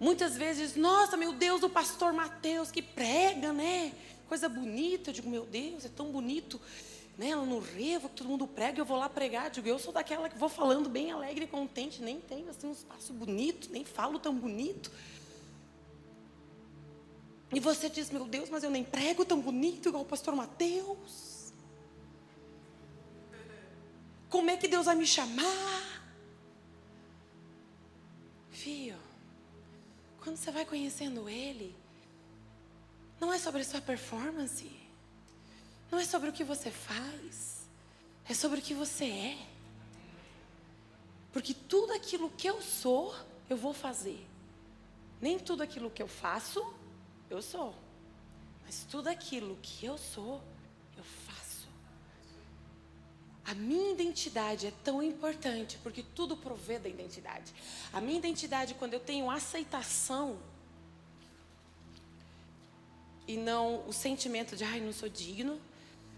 [0.00, 3.92] Muitas vezes, nossa, meu Deus, o pastor Mateus que prega, né?
[4.26, 5.10] Coisa bonita.
[5.10, 6.58] Eu digo, meu Deus, é tão bonito,
[7.18, 7.34] né?
[7.34, 9.44] No revo, que todo mundo prega, eu vou lá pregar.
[9.44, 12.68] Eu digo, eu sou daquela que vou falando bem alegre e contente, nem tenho assim
[12.68, 14.90] um espaço bonito, nem falo tão bonito.
[17.52, 21.52] E você diz, meu Deus, mas eu nem prego tão bonito igual o pastor Mateus.
[24.30, 26.00] Como é que Deus vai me chamar?
[28.48, 28.96] Fio,
[30.22, 31.74] quando você vai conhecendo Ele,
[33.20, 34.70] não é sobre a sua performance,
[35.90, 37.68] não é sobre o que você faz,
[38.28, 39.46] é sobre o que você é.
[41.32, 43.14] Porque tudo aquilo que eu sou,
[43.48, 44.26] eu vou fazer.
[45.20, 46.74] Nem tudo aquilo que eu faço,
[47.28, 47.74] eu sou.
[48.64, 50.42] Mas tudo aquilo que eu sou.
[53.44, 57.52] A minha identidade é tão importante porque tudo provê da identidade.
[57.92, 60.38] A minha identidade, quando eu tenho aceitação
[63.26, 65.60] e não o sentimento de, ai, não sou digno.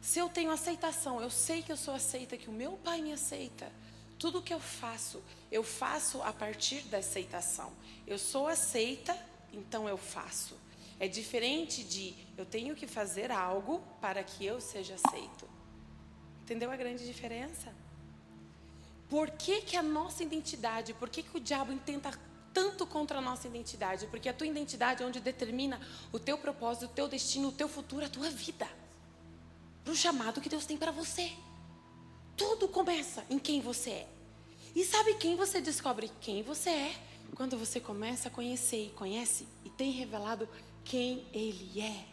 [0.00, 3.12] Se eu tenho aceitação, eu sei que eu sou aceita, que o meu pai me
[3.12, 3.70] aceita.
[4.18, 7.72] Tudo que eu faço, eu faço a partir da aceitação.
[8.06, 9.16] Eu sou aceita,
[9.52, 10.56] então eu faço.
[10.98, 15.48] É diferente de eu tenho que fazer algo para que eu seja aceito.
[16.52, 17.72] Entendeu a grande diferença?
[19.08, 22.12] Por que, que a nossa identidade, por que, que o diabo tenta
[22.52, 24.06] tanto contra a nossa identidade?
[24.08, 25.80] Porque a tua identidade é onde determina
[26.12, 28.68] o teu propósito, o teu destino, o teu futuro, a tua vida.
[29.82, 31.32] Para o chamado que Deus tem para você.
[32.36, 34.08] Tudo começa em quem você é.
[34.76, 36.94] E sabe quem você descobre quem você é?
[37.34, 40.46] Quando você começa a conhecer e conhece e tem revelado
[40.84, 42.11] quem Ele é.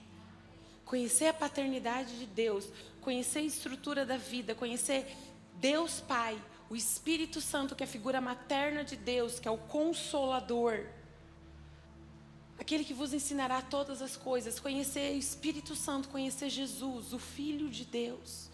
[0.90, 2.68] Conhecer a paternidade de Deus,
[3.00, 5.16] conhecer a estrutura da vida, conhecer
[5.54, 6.36] Deus Pai,
[6.68, 10.88] o Espírito Santo, que é a figura materna de Deus, que é o consolador,
[12.58, 17.70] aquele que vos ensinará todas as coisas, conhecer o Espírito Santo, conhecer Jesus, o Filho
[17.70, 18.50] de Deus,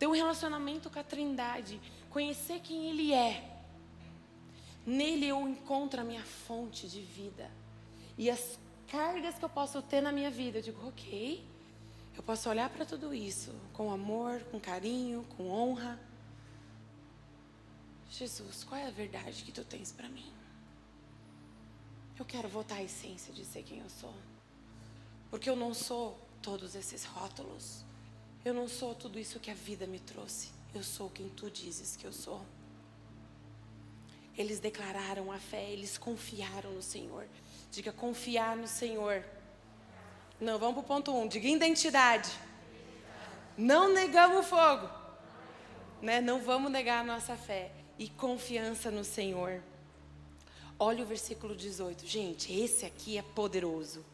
[0.00, 3.56] ter um relacionamento com a Trindade, conhecer quem Ele é.
[4.84, 7.48] Nele eu encontro a minha fonte de vida.
[8.16, 11.46] E as cargas que eu posso ter na minha vida, eu digo, ok,
[12.18, 15.98] eu posso olhar para tudo isso com amor, com carinho, com honra.
[18.10, 20.30] Jesus, qual é a verdade que tu tens para mim?
[22.18, 24.12] Eu quero voltar à essência de ser quem eu sou.
[25.30, 27.84] Porque eu não sou todos esses rótulos.
[28.44, 30.48] Eu não sou tudo isso que a vida me trouxe.
[30.74, 32.44] Eu sou quem tu dizes que eu sou.
[34.36, 37.28] Eles declararam a fé, eles confiaram no Senhor.
[37.70, 39.24] Diga confiar no Senhor.
[40.40, 41.20] Não, vamos para o ponto 1.
[41.22, 41.28] Um.
[41.28, 42.30] Diga identidade.
[43.56, 44.88] Não negamos o fogo.
[46.00, 46.20] Né?
[46.20, 47.72] Não vamos negar a nossa fé.
[47.98, 49.60] E confiança no Senhor.
[50.78, 52.06] Olha o versículo 18.
[52.06, 54.04] Gente, esse aqui é poderoso.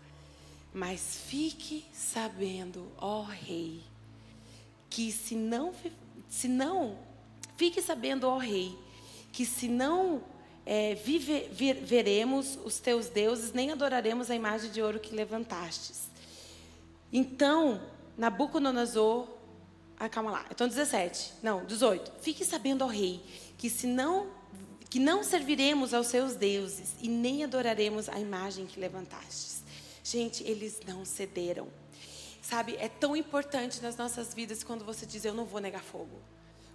[0.73, 3.81] Mas fique sabendo, ó Rei,
[4.91, 5.73] que se não,
[6.29, 6.99] se não,
[7.57, 8.77] fique sabendo, ó Rei,
[9.31, 10.21] que se não
[10.67, 11.49] é, vive,
[11.83, 16.09] veremos os teus deuses, nem adoraremos a imagem de ouro que levantastes.
[17.17, 17.81] Então,
[18.19, 19.29] Nabucodonosor,
[19.97, 22.13] ah, calma lá, então 17, não, 18.
[22.21, 23.25] Fique sabendo, ó rei,
[23.57, 24.43] que se não
[24.91, 29.65] que não serviremos aos seus deuses e nem adoraremos a imagem que levantastes.
[30.05, 31.67] Gente, eles não cederam.
[32.41, 36.21] Sabe, é tão importante nas nossas vidas quando você diz eu não vou negar fogo.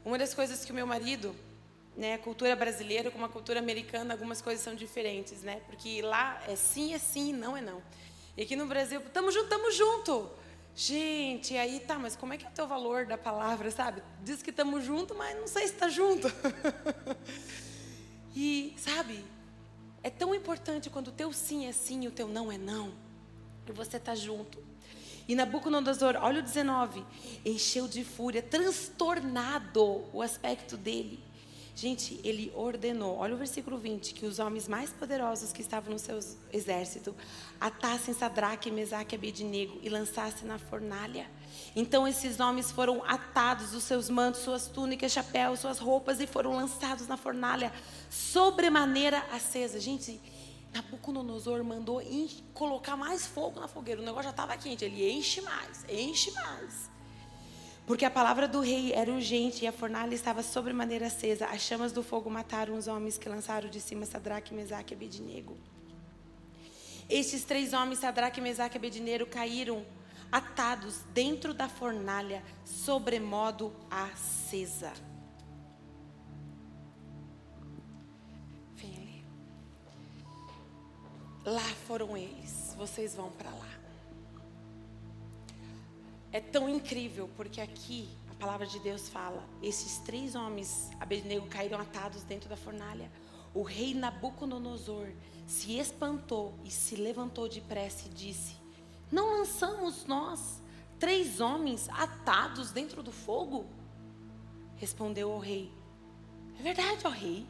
[0.03, 1.33] Uma das coisas que o meu marido,
[1.95, 5.61] né, cultura brasileira com a cultura americana, algumas coisas são diferentes, né?
[5.67, 7.81] Porque lá é sim, é sim, não é não.
[8.39, 10.29] E aqui no Brasil, tamo junto, tamo junto.
[10.73, 14.01] Gente, aí tá, mas como é que é o teu valor da palavra, sabe?
[14.23, 16.31] Diz que estamos junto, mas não sei se está junto.
[18.33, 19.25] e, sabe,
[20.01, 22.93] é tão importante quando o teu sim é sim e o teu não é não.
[23.67, 24.63] E você tá junto.
[25.27, 27.05] E Nabucodonosor, olha o 19,
[27.43, 31.21] encheu de fúria, transtornado o aspecto dele.
[31.75, 35.99] Gente, ele ordenou, olha o versículo 20, que os homens mais poderosos que estavam no
[35.99, 36.19] seu
[36.51, 37.15] exército
[37.59, 41.29] atassem Sadraque, Mesaque e Abednego e lançassem na fornalha.
[41.75, 46.55] Então esses homens foram atados, os seus mantos, suas túnicas, chapéus, suas roupas e foram
[46.55, 47.71] lançados na fornalha,
[48.09, 49.79] sobremaneira acesa.
[49.79, 50.19] Gente,
[50.73, 52.01] Nabucodonosor mandou
[52.53, 54.01] colocar mais fogo na fogueira.
[54.01, 56.89] O negócio já estava quente, ele enche mais, enche mais.
[57.89, 61.47] Porque a palavra do rei era urgente e a fornalha estava sobremaneira acesa.
[61.47, 65.57] As chamas do fogo mataram os homens que lançaram de cima Sadraque, Mesaque e Abednego.
[67.09, 69.83] Estes três homens, Sadraque, Mesaque e Abednego, caíram
[70.31, 74.93] atados dentro da fornalha, sobremodo acesa.
[78.75, 79.25] Vem ali.
[81.43, 82.75] Lá foram eles.
[82.77, 83.68] Vocês vão para lá
[86.31, 91.79] é tão incrível, porque aqui a palavra de Deus fala: esses três homens, Abednego, caíram
[91.79, 93.11] atados dentro da fornalha.
[93.53, 95.09] O rei Nabucodonosor
[95.47, 98.55] se espantou e se levantou depressa e disse:
[99.11, 100.61] Não lançamos nós
[100.99, 103.65] três homens atados dentro do fogo?
[104.75, 105.71] Respondeu o rei:
[106.59, 107.45] É verdade, ó rei.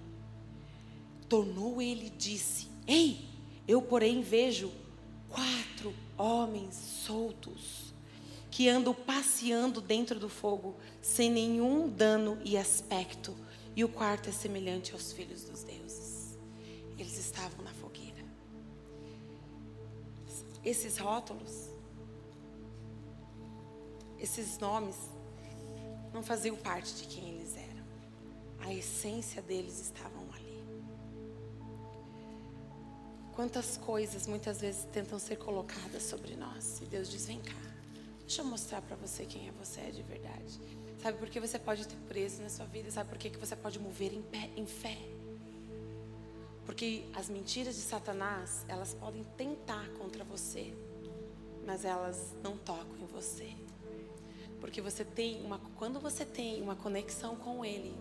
[1.28, 3.28] Tornou ele e disse: Ei,
[3.68, 4.72] eu porém vejo
[5.30, 7.89] quatro homens soltos
[8.60, 13.34] que andam passeando dentro do fogo, sem nenhum dano e aspecto.
[13.74, 16.38] E o quarto é semelhante aos filhos dos deuses.
[16.98, 18.22] Eles estavam na fogueira.
[20.62, 21.70] Esses rótulos,
[24.20, 24.98] esses nomes,
[26.14, 27.86] não faziam parte de quem eles eram.
[28.60, 30.66] A essência deles estavam ali.
[33.32, 36.82] Quantas coisas muitas vezes tentam ser colocadas sobre nós.
[36.82, 37.79] E Deus diz: vem cá.
[38.30, 40.62] Deixa eu mostrar para você quem é você de verdade.
[41.02, 42.92] Sabe por que você pode ter preso na sua vida?
[42.92, 45.00] Sabe por que você pode mover em, pé, em fé?
[46.64, 50.72] Porque as mentiras de Satanás, elas podem tentar contra você,
[51.66, 53.50] mas elas não tocam em você.
[54.62, 57.96] Porque você tem uma, quando você tem uma conexão com ele,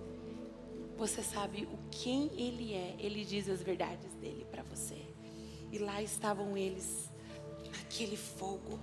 [0.98, 5.06] você sabe o quem ele é, ele diz as verdades dele para você.
[5.72, 7.08] E lá estavam eles
[7.72, 8.78] naquele fogo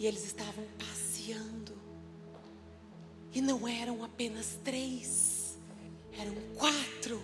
[0.00, 1.78] e eles estavam passeando.
[3.34, 5.58] E não eram apenas três,
[6.18, 7.22] eram quatro.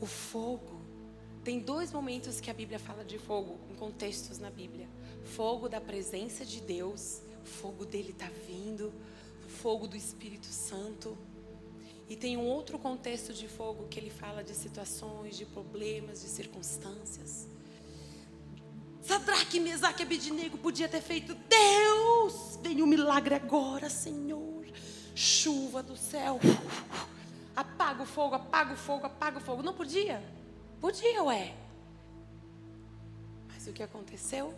[0.00, 0.80] O fogo.
[1.44, 4.88] Tem dois momentos que a Bíblia fala de fogo, em contextos na Bíblia:
[5.22, 8.90] fogo da presença de Deus, o fogo dele está vindo,
[9.46, 11.16] fogo do Espírito Santo.
[12.08, 16.28] E tem um outro contexto de fogo que ele fala de situações, de problemas, de
[16.28, 17.53] circunstâncias.
[19.14, 21.36] Sadraque, Mesaque e Abednego podia ter feito.
[21.48, 24.66] Deus, vem um milagre agora, Senhor.
[25.14, 26.40] Chuva do céu.
[27.54, 29.62] Apaga o fogo, apaga o fogo, apaga o fogo.
[29.62, 30.20] Não podia?
[30.80, 31.54] Podia, ué.
[33.46, 34.52] Mas o que aconteceu?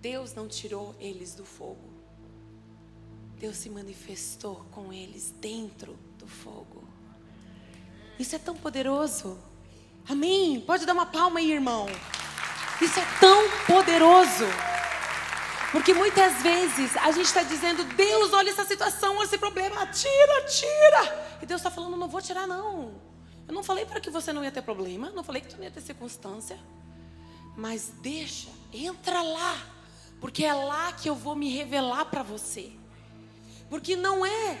[0.00, 1.88] Deus não tirou eles do fogo.
[3.38, 6.82] Deus se manifestou com eles dentro do fogo.
[8.18, 9.38] Isso é tão poderoso.
[10.08, 10.60] Amém?
[10.60, 11.86] Pode dar uma palma aí, irmão.
[12.80, 14.44] Isso é tão poderoso.
[15.72, 20.42] Porque muitas vezes a gente está dizendo, Deus, olha essa situação, olha esse problema, tira,
[20.44, 21.38] tira.
[21.42, 23.00] E Deus está falando, não vou tirar, não.
[23.48, 25.64] Eu não falei para que você não ia ter problema, não falei que tu não
[25.64, 26.58] ia ter circunstância.
[27.56, 29.56] Mas deixa, entra lá.
[30.20, 32.72] Porque é lá que eu vou me revelar para você.
[33.68, 34.58] Porque não é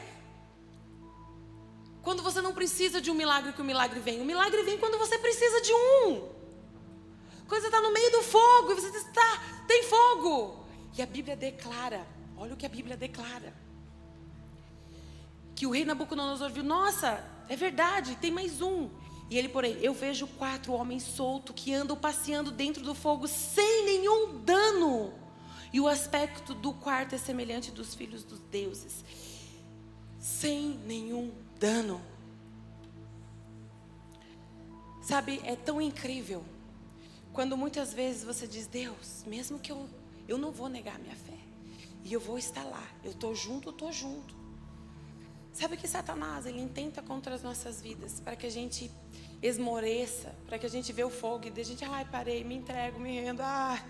[2.02, 4.20] quando você não precisa de um milagre que o milagre vem.
[4.20, 6.35] O milagre vem quando você precisa de um.
[7.48, 10.64] Você está no meio do fogo, e você está, tem fogo.
[10.96, 13.54] E a Bíblia declara, olha o que a Bíblia declara.
[15.54, 18.90] Que o rei Nabucodonosor viu, nossa, é verdade, tem mais um.
[19.30, 23.84] E ele, porém, eu vejo quatro homens soltos que andam passeando dentro do fogo sem
[23.84, 25.12] nenhum dano.
[25.72, 29.04] E o aspecto do quarto é semelhante dos filhos dos deuses.
[30.18, 32.00] Sem nenhum dano.
[35.02, 36.44] Sabe, é tão incrível
[37.36, 39.86] quando muitas vezes você diz, Deus, mesmo que eu,
[40.26, 41.36] eu não vou negar minha fé,
[42.02, 44.34] e eu vou estar lá, eu estou junto, estou junto.
[45.52, 48.90] Sabe que Satanás, ele intenta contra as nossas vidas, para que a gente
[49.42, 52.98] esmoreça, para que a gente vê o fogo e a gente, ai, parei, me entrego,
[52.98, 53.84] me rendo, ah.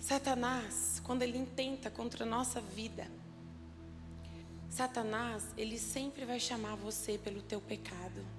[0.00, 3.06] Satanás, quando ele intenta contra a nossa vida,
[4.70, 8.37] Satanás, ele sempre vai chamar você pelo teu pecado.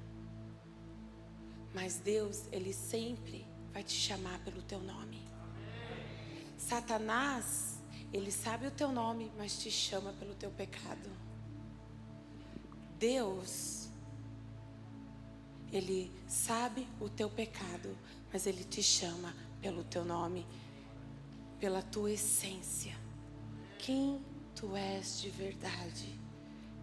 [1.82, 5.25] Mas Deus, Ele sempre vai te chamar pelo teu nome.
[6.57, 7.80] Satanás,
[8.11, 11.09] ele sabe o teu nome, mas te chama pelo teu pecado.
[12.97, 13.88] Deus,
[15.71, 17.97] ele sabe o teu pecado,
[18.32, 20.45] mas ele te chama pelo teu nome,
[21.61, 22.93] pela tua essência.
[23.77, 24.21] Quem
[24.53, 26.19] tu és de verdade?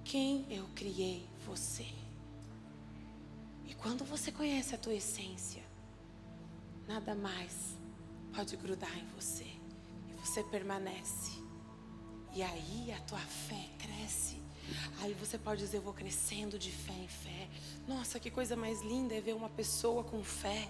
[0.03, 2.06] Quem eu criei você?
[3.79, 5.63] Quando você conhece a tua essência,
[6.87, 7.77] nada mais
[8.35, 9.47] pode grudar em você.
[10.09, 11.43] E você permanece.
[12.35, 14.37] E aí a tua fé cresce.
[15.01, 17.49] Aí você pode dizer, eu vou crescendo de fé em fé.
[17.87, 20.69] Nossa, que coisa mais linda é ver uma pessoa com fé.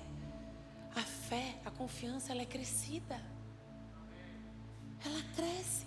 [0.95, 3.21] A fé, a confiança, ela é crescida.
[5.05, 5.87] Ela cresce.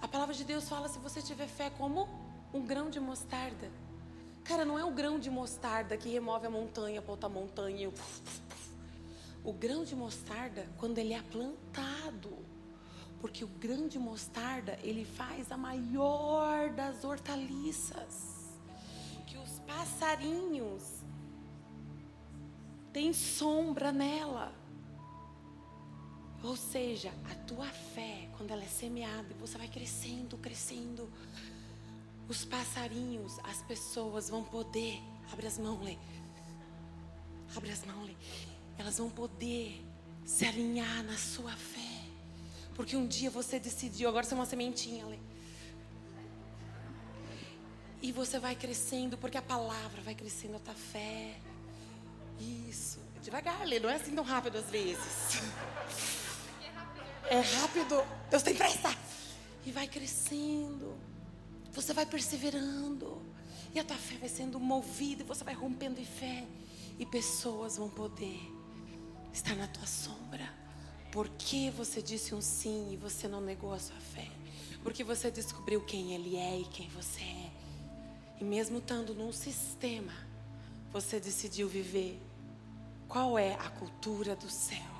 [0.00, 2.08] A palavra de Deus fala se você tiver fé como
[2.52, 3.70] um grão de mostarda.
[4.44, 7.90] Cara, não é o grão de mostarda que remove a montanha para outra montanha.
[9.44, 12.36] O grão de mostarda, quando ele é plantado,
[13.20, 18.50] porque o grão de mostarda, ele faz a maior das hortaliças.
[19.26, 20.82] Que os passarinhos
[22.92, 24.52] têm sombra nela.
[26.42, 31.08] Ou seja, a tua fé, quando ela é semeada, você vai crescendo, crescendo.
[32.32, 35.02] Os passarinhos, as pessoas vão poder.
[35.30, 35.98] Abre as mãos, Lê.
[37.54, 38.14] Abre as mãos, Lê.
[38.78, 39.84] Elas vão poder
[40.24, 42.06] se alinhar na sua fé.
[42.74, 45.18] Porque um dia você decidiu, agora você é uma sementinha, Lê.
[48.00, 51.38] E você vai crescendo, porque a palavra vai crescendo a tua fé.
[52.40, 52.98] Isso.
[53.20, 55.42] Devagar, Lê, não é assim tão rápido às vezes.
[57.30, 58.04] É rápido.
[58.30, 58.94] Deus tem pressa.
[59.64, 61.11] E vai crescendo.
[61.72, 63.22] Você vai perseverando.
[63.74, 65.22] E a tua fé vai sendo movida.
[65.22, 66.46] E você vai rompendo em fé.
[66.98, 68.40] E pessoas vão poder
[69.32, 70.48] estar na tua sombra.
[71.10, 74.28] Porque você disse um sim e você não negou a sua fé.
[74.82, 77.52] Porque você descobriu quem Ele é e quem você é.
[78.40, 80.12] E mesmo estando num sistema,
[80.90, 82.20] você decidiu viver.
[83.08, 84.92] Qual é a cultura do céu?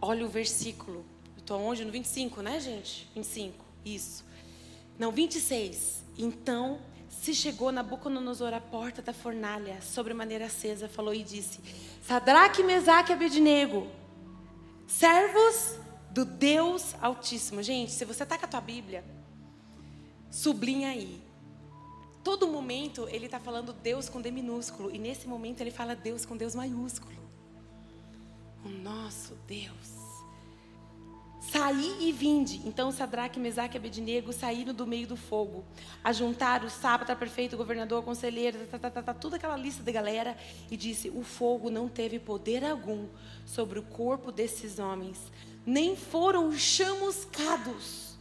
[0.00, 1.04] Olha o versículo.
[1.36, 1.84] Estou onde?
[1.84, 3.10] No 25, né, gente?
[3.14, 4.24] 25, isso.
[4.98, 6.04] Não, 26.
[6.16, 6.80] Então
[7.24, 11.58] se chegou Nabucodonosor à porta da fornalha, sobre maneira acesa, falou e disse:
[12.06, 13.86] Sadraque, Mesaque e Abednego,
[14.86, 15.76] servos
[16.10, 17.62] do Deus Altíssimo.
[17.62, 19.02] Gente, se você está com a tua Bíblia,
[20.30, 21.22] sublinha aí.
[22.22, 26.26] Todo momento ele está falando Deus com D minúsculo, e nesse momento ele fala Deus
[26.26, 27.16] com Deus maiúsculo.
[28.62, 30.03] O nosso Deus.
[31.50, 32.62] Saí e vinde.
[32.64, 35.64] Então Sadraque, Mesaque e Abednego saíram do meio do fogo.
[36.02, 39.92] Ajuntaram o sábado, prefeito, o governador, conselheiro, tá, tá, tá, tá, toda aquela lista de
[39.92, 40.36] galera.
[40.70, 43.06] E disse: O fogo não teve poder algum
[43.44, 45.18] sobre o corpo desses homens,
[45.66, 48.14] nem foram chamuscados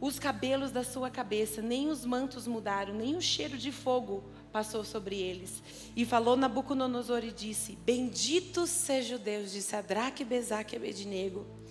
[0.00, 4.84] os cabelos da sua cabeça, nem os mantos mudaram, nem o cheiro de fogo passou
[4.84, 5.62] sobre eles.
[5.94, 11.61] E falou Nabucodonosor e disse: Bendito seja o Deus de Sadraque, Mesaque e Abednego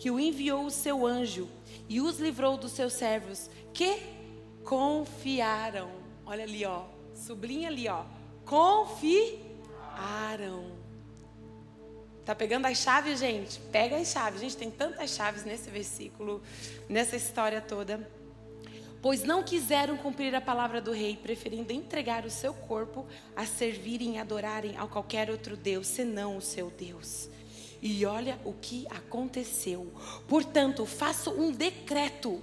[0.00, 1.46] que o enviou o seu anjo
[1.86, 3.98] e os livrou dos seus servos que
[4.64, 5.90] confiaram.
[6.24, 6.86] Olha ali, ó.
[7.14, 8.04] Sublinha ali, ó.
[8.46, 9.44] Confiaram.
[12.24, 13.60] Tá pegando as chaves, gente?
[13.70, 14.40] Pega as chaves.
[14.40, 16.42] Gente, tem tantas chaves nesse versículo,
[16.88, 18.08] nessa história toda.
[19.02, 24.14] Pois não quiseram cumprir a palavra do rei, preferindo entregar o seu corpo a servirem
[24.14, 27.28] e adorarem a qualquer outro Deus, senão o seu Deus.
[27.82, 29.92] E olha o que aconteceu.
[30.28, 32.42] Portanto, faço um decreto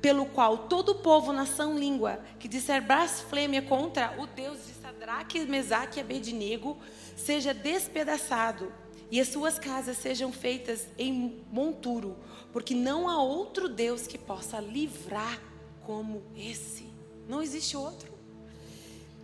[0.00, 5.98] pelo qual todo povo, nação, língua que disser blasfêmia contra o Deus de Sadraque, Mesaque
[5.98, 6.78] e Abednego
[7.16, 8.72] seja despedaçado
[9.10, 12.16] e as suas casas sejam feitas em monturo,
[12.52, 15.40] porque não há outro Deus que possa livrar
[15.82, 16.86] como esse.
[17.26, 18.12] Não existe outro.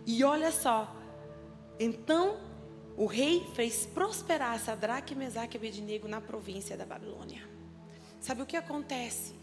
[0.05, 0.95] E olha só,
[1.79, 2.37] então
[2.97, 7.47] o rei fez prosperar Sadraque, Mesaque e Abednego na província da Babilônia.
[8.21, 9.33] Sabe o que acontece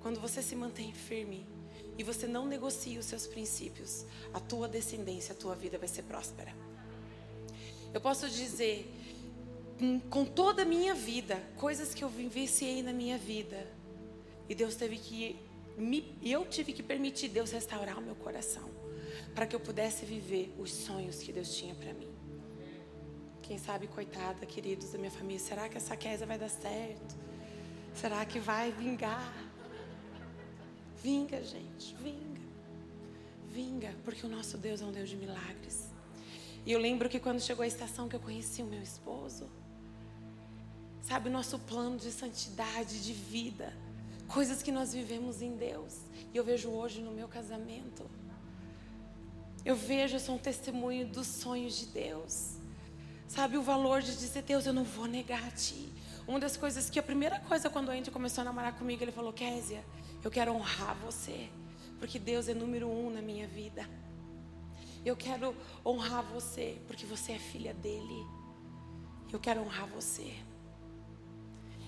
[0.00, 1.46] quando você se mantém firme
[1.96, 4.04] e você não negocia os seus princípios?
[4.34, 6.54] A tua descendência, a tua vida vai ser próspera.
[7.92, 8.88] Eu posso dizer
[10.10, 13.66] com toda a minha vida, coisas que eu vivenciei na minha vida,
[14.46, 15.40] e Deus teve que
[15.78, 18.68] me, eu tive que permitir Deus restaurar o meu coração
[19.34, 22.19] para que eu pudesse viver os sonhos que Deus tinha para mim.
[23.50, 27.16] Quem sabe, coitada, queridos da minha família, será que essa queda vai dar certo?
[27.92, 29.34] Será que vai vingar?
[31.02, 32.40] Vinga, gente, vinga.
[33.48, 35.88] Vinga, porque o nosso Deus é um Deus de milagres.
[36.64, 39.50] E eu lembro que quando chegou a estação que eu conheci o meu esposo,
[41.02, 43.76] sabe, o nosso plano de santidade, de vida,
[44.28, 46.02] coisas que nós vivemos em Deus.
[46.32, 48.08] E eu vejo hoje no meu casamento.
[49.64, 52.59] Eu vejo, eu sou um testemunho dos sonhos de Deus.
[53.30, 55.88] Sabe, o valor de dizer, Deus, eu não vou negar a Ti.
[56.26, 59.12] Uma das coisas que a primeira coisa quando o Andy começou a namorar comigo, ele
[59.12, 59.84] falou, Késia,
[60.24, 61.48] eu quero honrar você.
[62.00, 63.88] Porque Deus é número um na minha vida.
[65.04, 65.54] Eu quero
[65.86, 68.26] honrar você, porque você é filha dele.
[69.32, 70.34] Eu quero honrar você.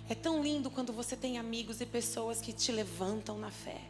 [0.09, 3.81] É tão lindo quando você tem amigos e pessoas que te levantam na fé.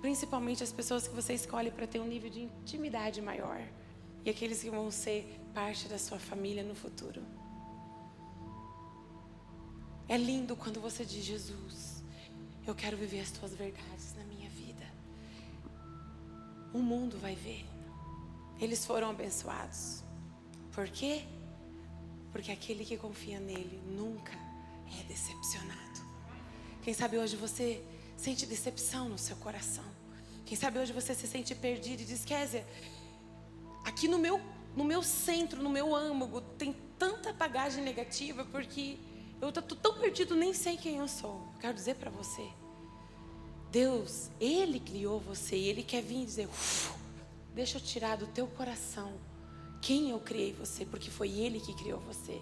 [0.00, 3.62] Principalmente as pessoas que você escolhe para ter um nível de intimidade maior.
[4.24, 7.22] E aqueles que vão ser parte da sua família no futuro.
[10.08, 12.02] É lindo quando você diz, Jesus,
[12.66, 14.86] eu quero viver as tuas verdades na minha vida.
[16.72, 17.64] O mundo vai ver.
[18.58, 20.02] Eles foram abençoados.
[20.72, 21.24] Por quê?
[22.32, 24.32] Porque aquele que confia nele nunca
[24.98, 26.00] é decepcionado.
[26.82, 27.84] Quem sabe hoje você
[28.16, 29.84] sente decepção no seu coração.
[30.44, 32.66] Quem sabe hoje você se sente perdido e diz, Kézia,
[33.84, 34.40] aqui no meu,
[34.76, 38.96] no meu centro, no meu âmago, tem tanta bagagem negativa porque
[39.40, 41.48] eu estou tão perdido, nem sei quem eu sou.
[41.60, 42.46] quero dizer para você,
[43.70, 46.48] Deus, Ele criou você e Ele quer vir dizer,
[47.54, 49.12] deixa eu tirar do teu coração
[49.80, 52.40] quem eu criei você, porque foi Ele que criou você.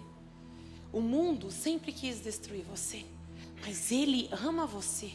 [0.91, 3.05] O mundo sempre quis destruir você,
[3.61, 5.11] mas Ele ama você.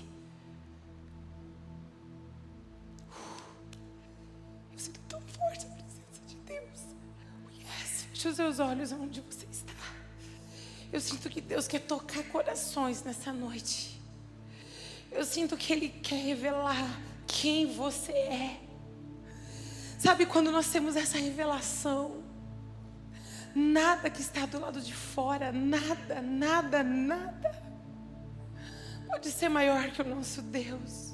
[8.25, 9.75] Feche os seus olhos onde você está.
[10.91, 14.01] Eu sinto que Deus quer tocar corações nessa noite.
[15.13, 18.61] Eu sinto que Ele quer revelar quem você é.
[19.99, 22.23] Sabe quando nós temos essa revelação?
[23.55, 27.63] Nada que está do lado de fora, nada, nada, nada,
[29.07, 31.13] pode ser maior que o nosso Deus.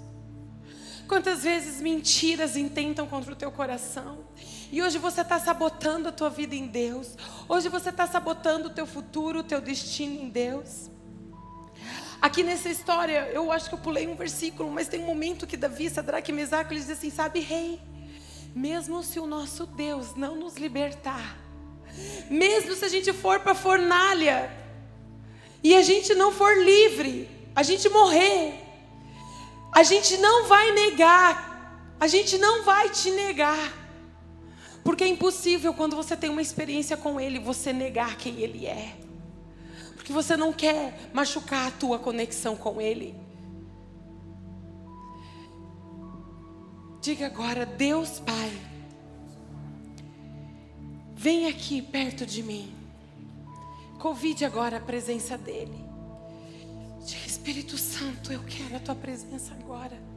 [1.09, 4.25] Quantas vezes mentiras intentam contra o teu coração?
[4.73, 7.17] E hoje você está sabotando a tua vida em Deus.
[7.49, 10.89] Hoje você está sabotando o teu futuro, o teu destino em Deus.
[12.23, 15.57] Aqui nessa história, eu acho que eu pulei um versículo, mas tem um momento que
[15.57, 17.81] Davi, Sadraque e Mesaque, eles dizem assim, sabe, rei,
[18.55, 21.37] mesmo se o nosso Deus não nos libertar,
[22.31, 24.53] mesmo se a gente for para a fornalha
[25.65, 28.55] e a gente não for livre, a gente morrer,
[29.75, 33.81] a gente não vai negar, a gente não vai te negar.
[34.83, 38.97] Porque é impossível quando você tem uma experiência com Ele, você negar quem Ele é.
[39.95, 43.15] Porque você não quer machucar a tua conexão com Ele.
[47.01, 48.53] Diga agora, Deus Pai,
[51.15, 52.75] vem aqui perto de mim.
[53.99, 55.85] Convide agora a presença dEle.
[57.05, 60.10] Diga, Espírito Santo, eu quero a tua presença agora.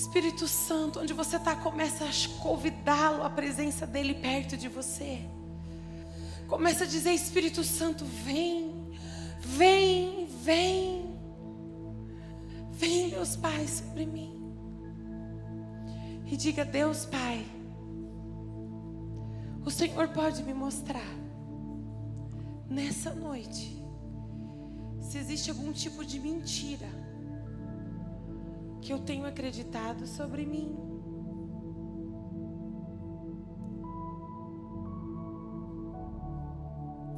[0.00, 5.20] Espírito Santo, onde você está, começa a convidá-lo à presença dele perto de você.
[6.48, 8.96] Começa a dizer: Espírito Santo, vem,
[9.40, 11.18] vem, vem.
[12.72, 14.54] Vem, Deus Pai, sobre mim.
[16.24, 17.44] E diga: Deus Pai,
[19.66, 21.12] o Senhor pode me mostrar
[22.70, 23.84] nessa noite
[25.02, 26.88] se existe algum tipo de mentira
[28.80, 30.76] que eu tenho acreditado sobre mim.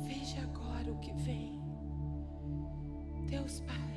[0.02, 1.60] Veja agora o que vem.
[3.28, 3.91] Deus Pai.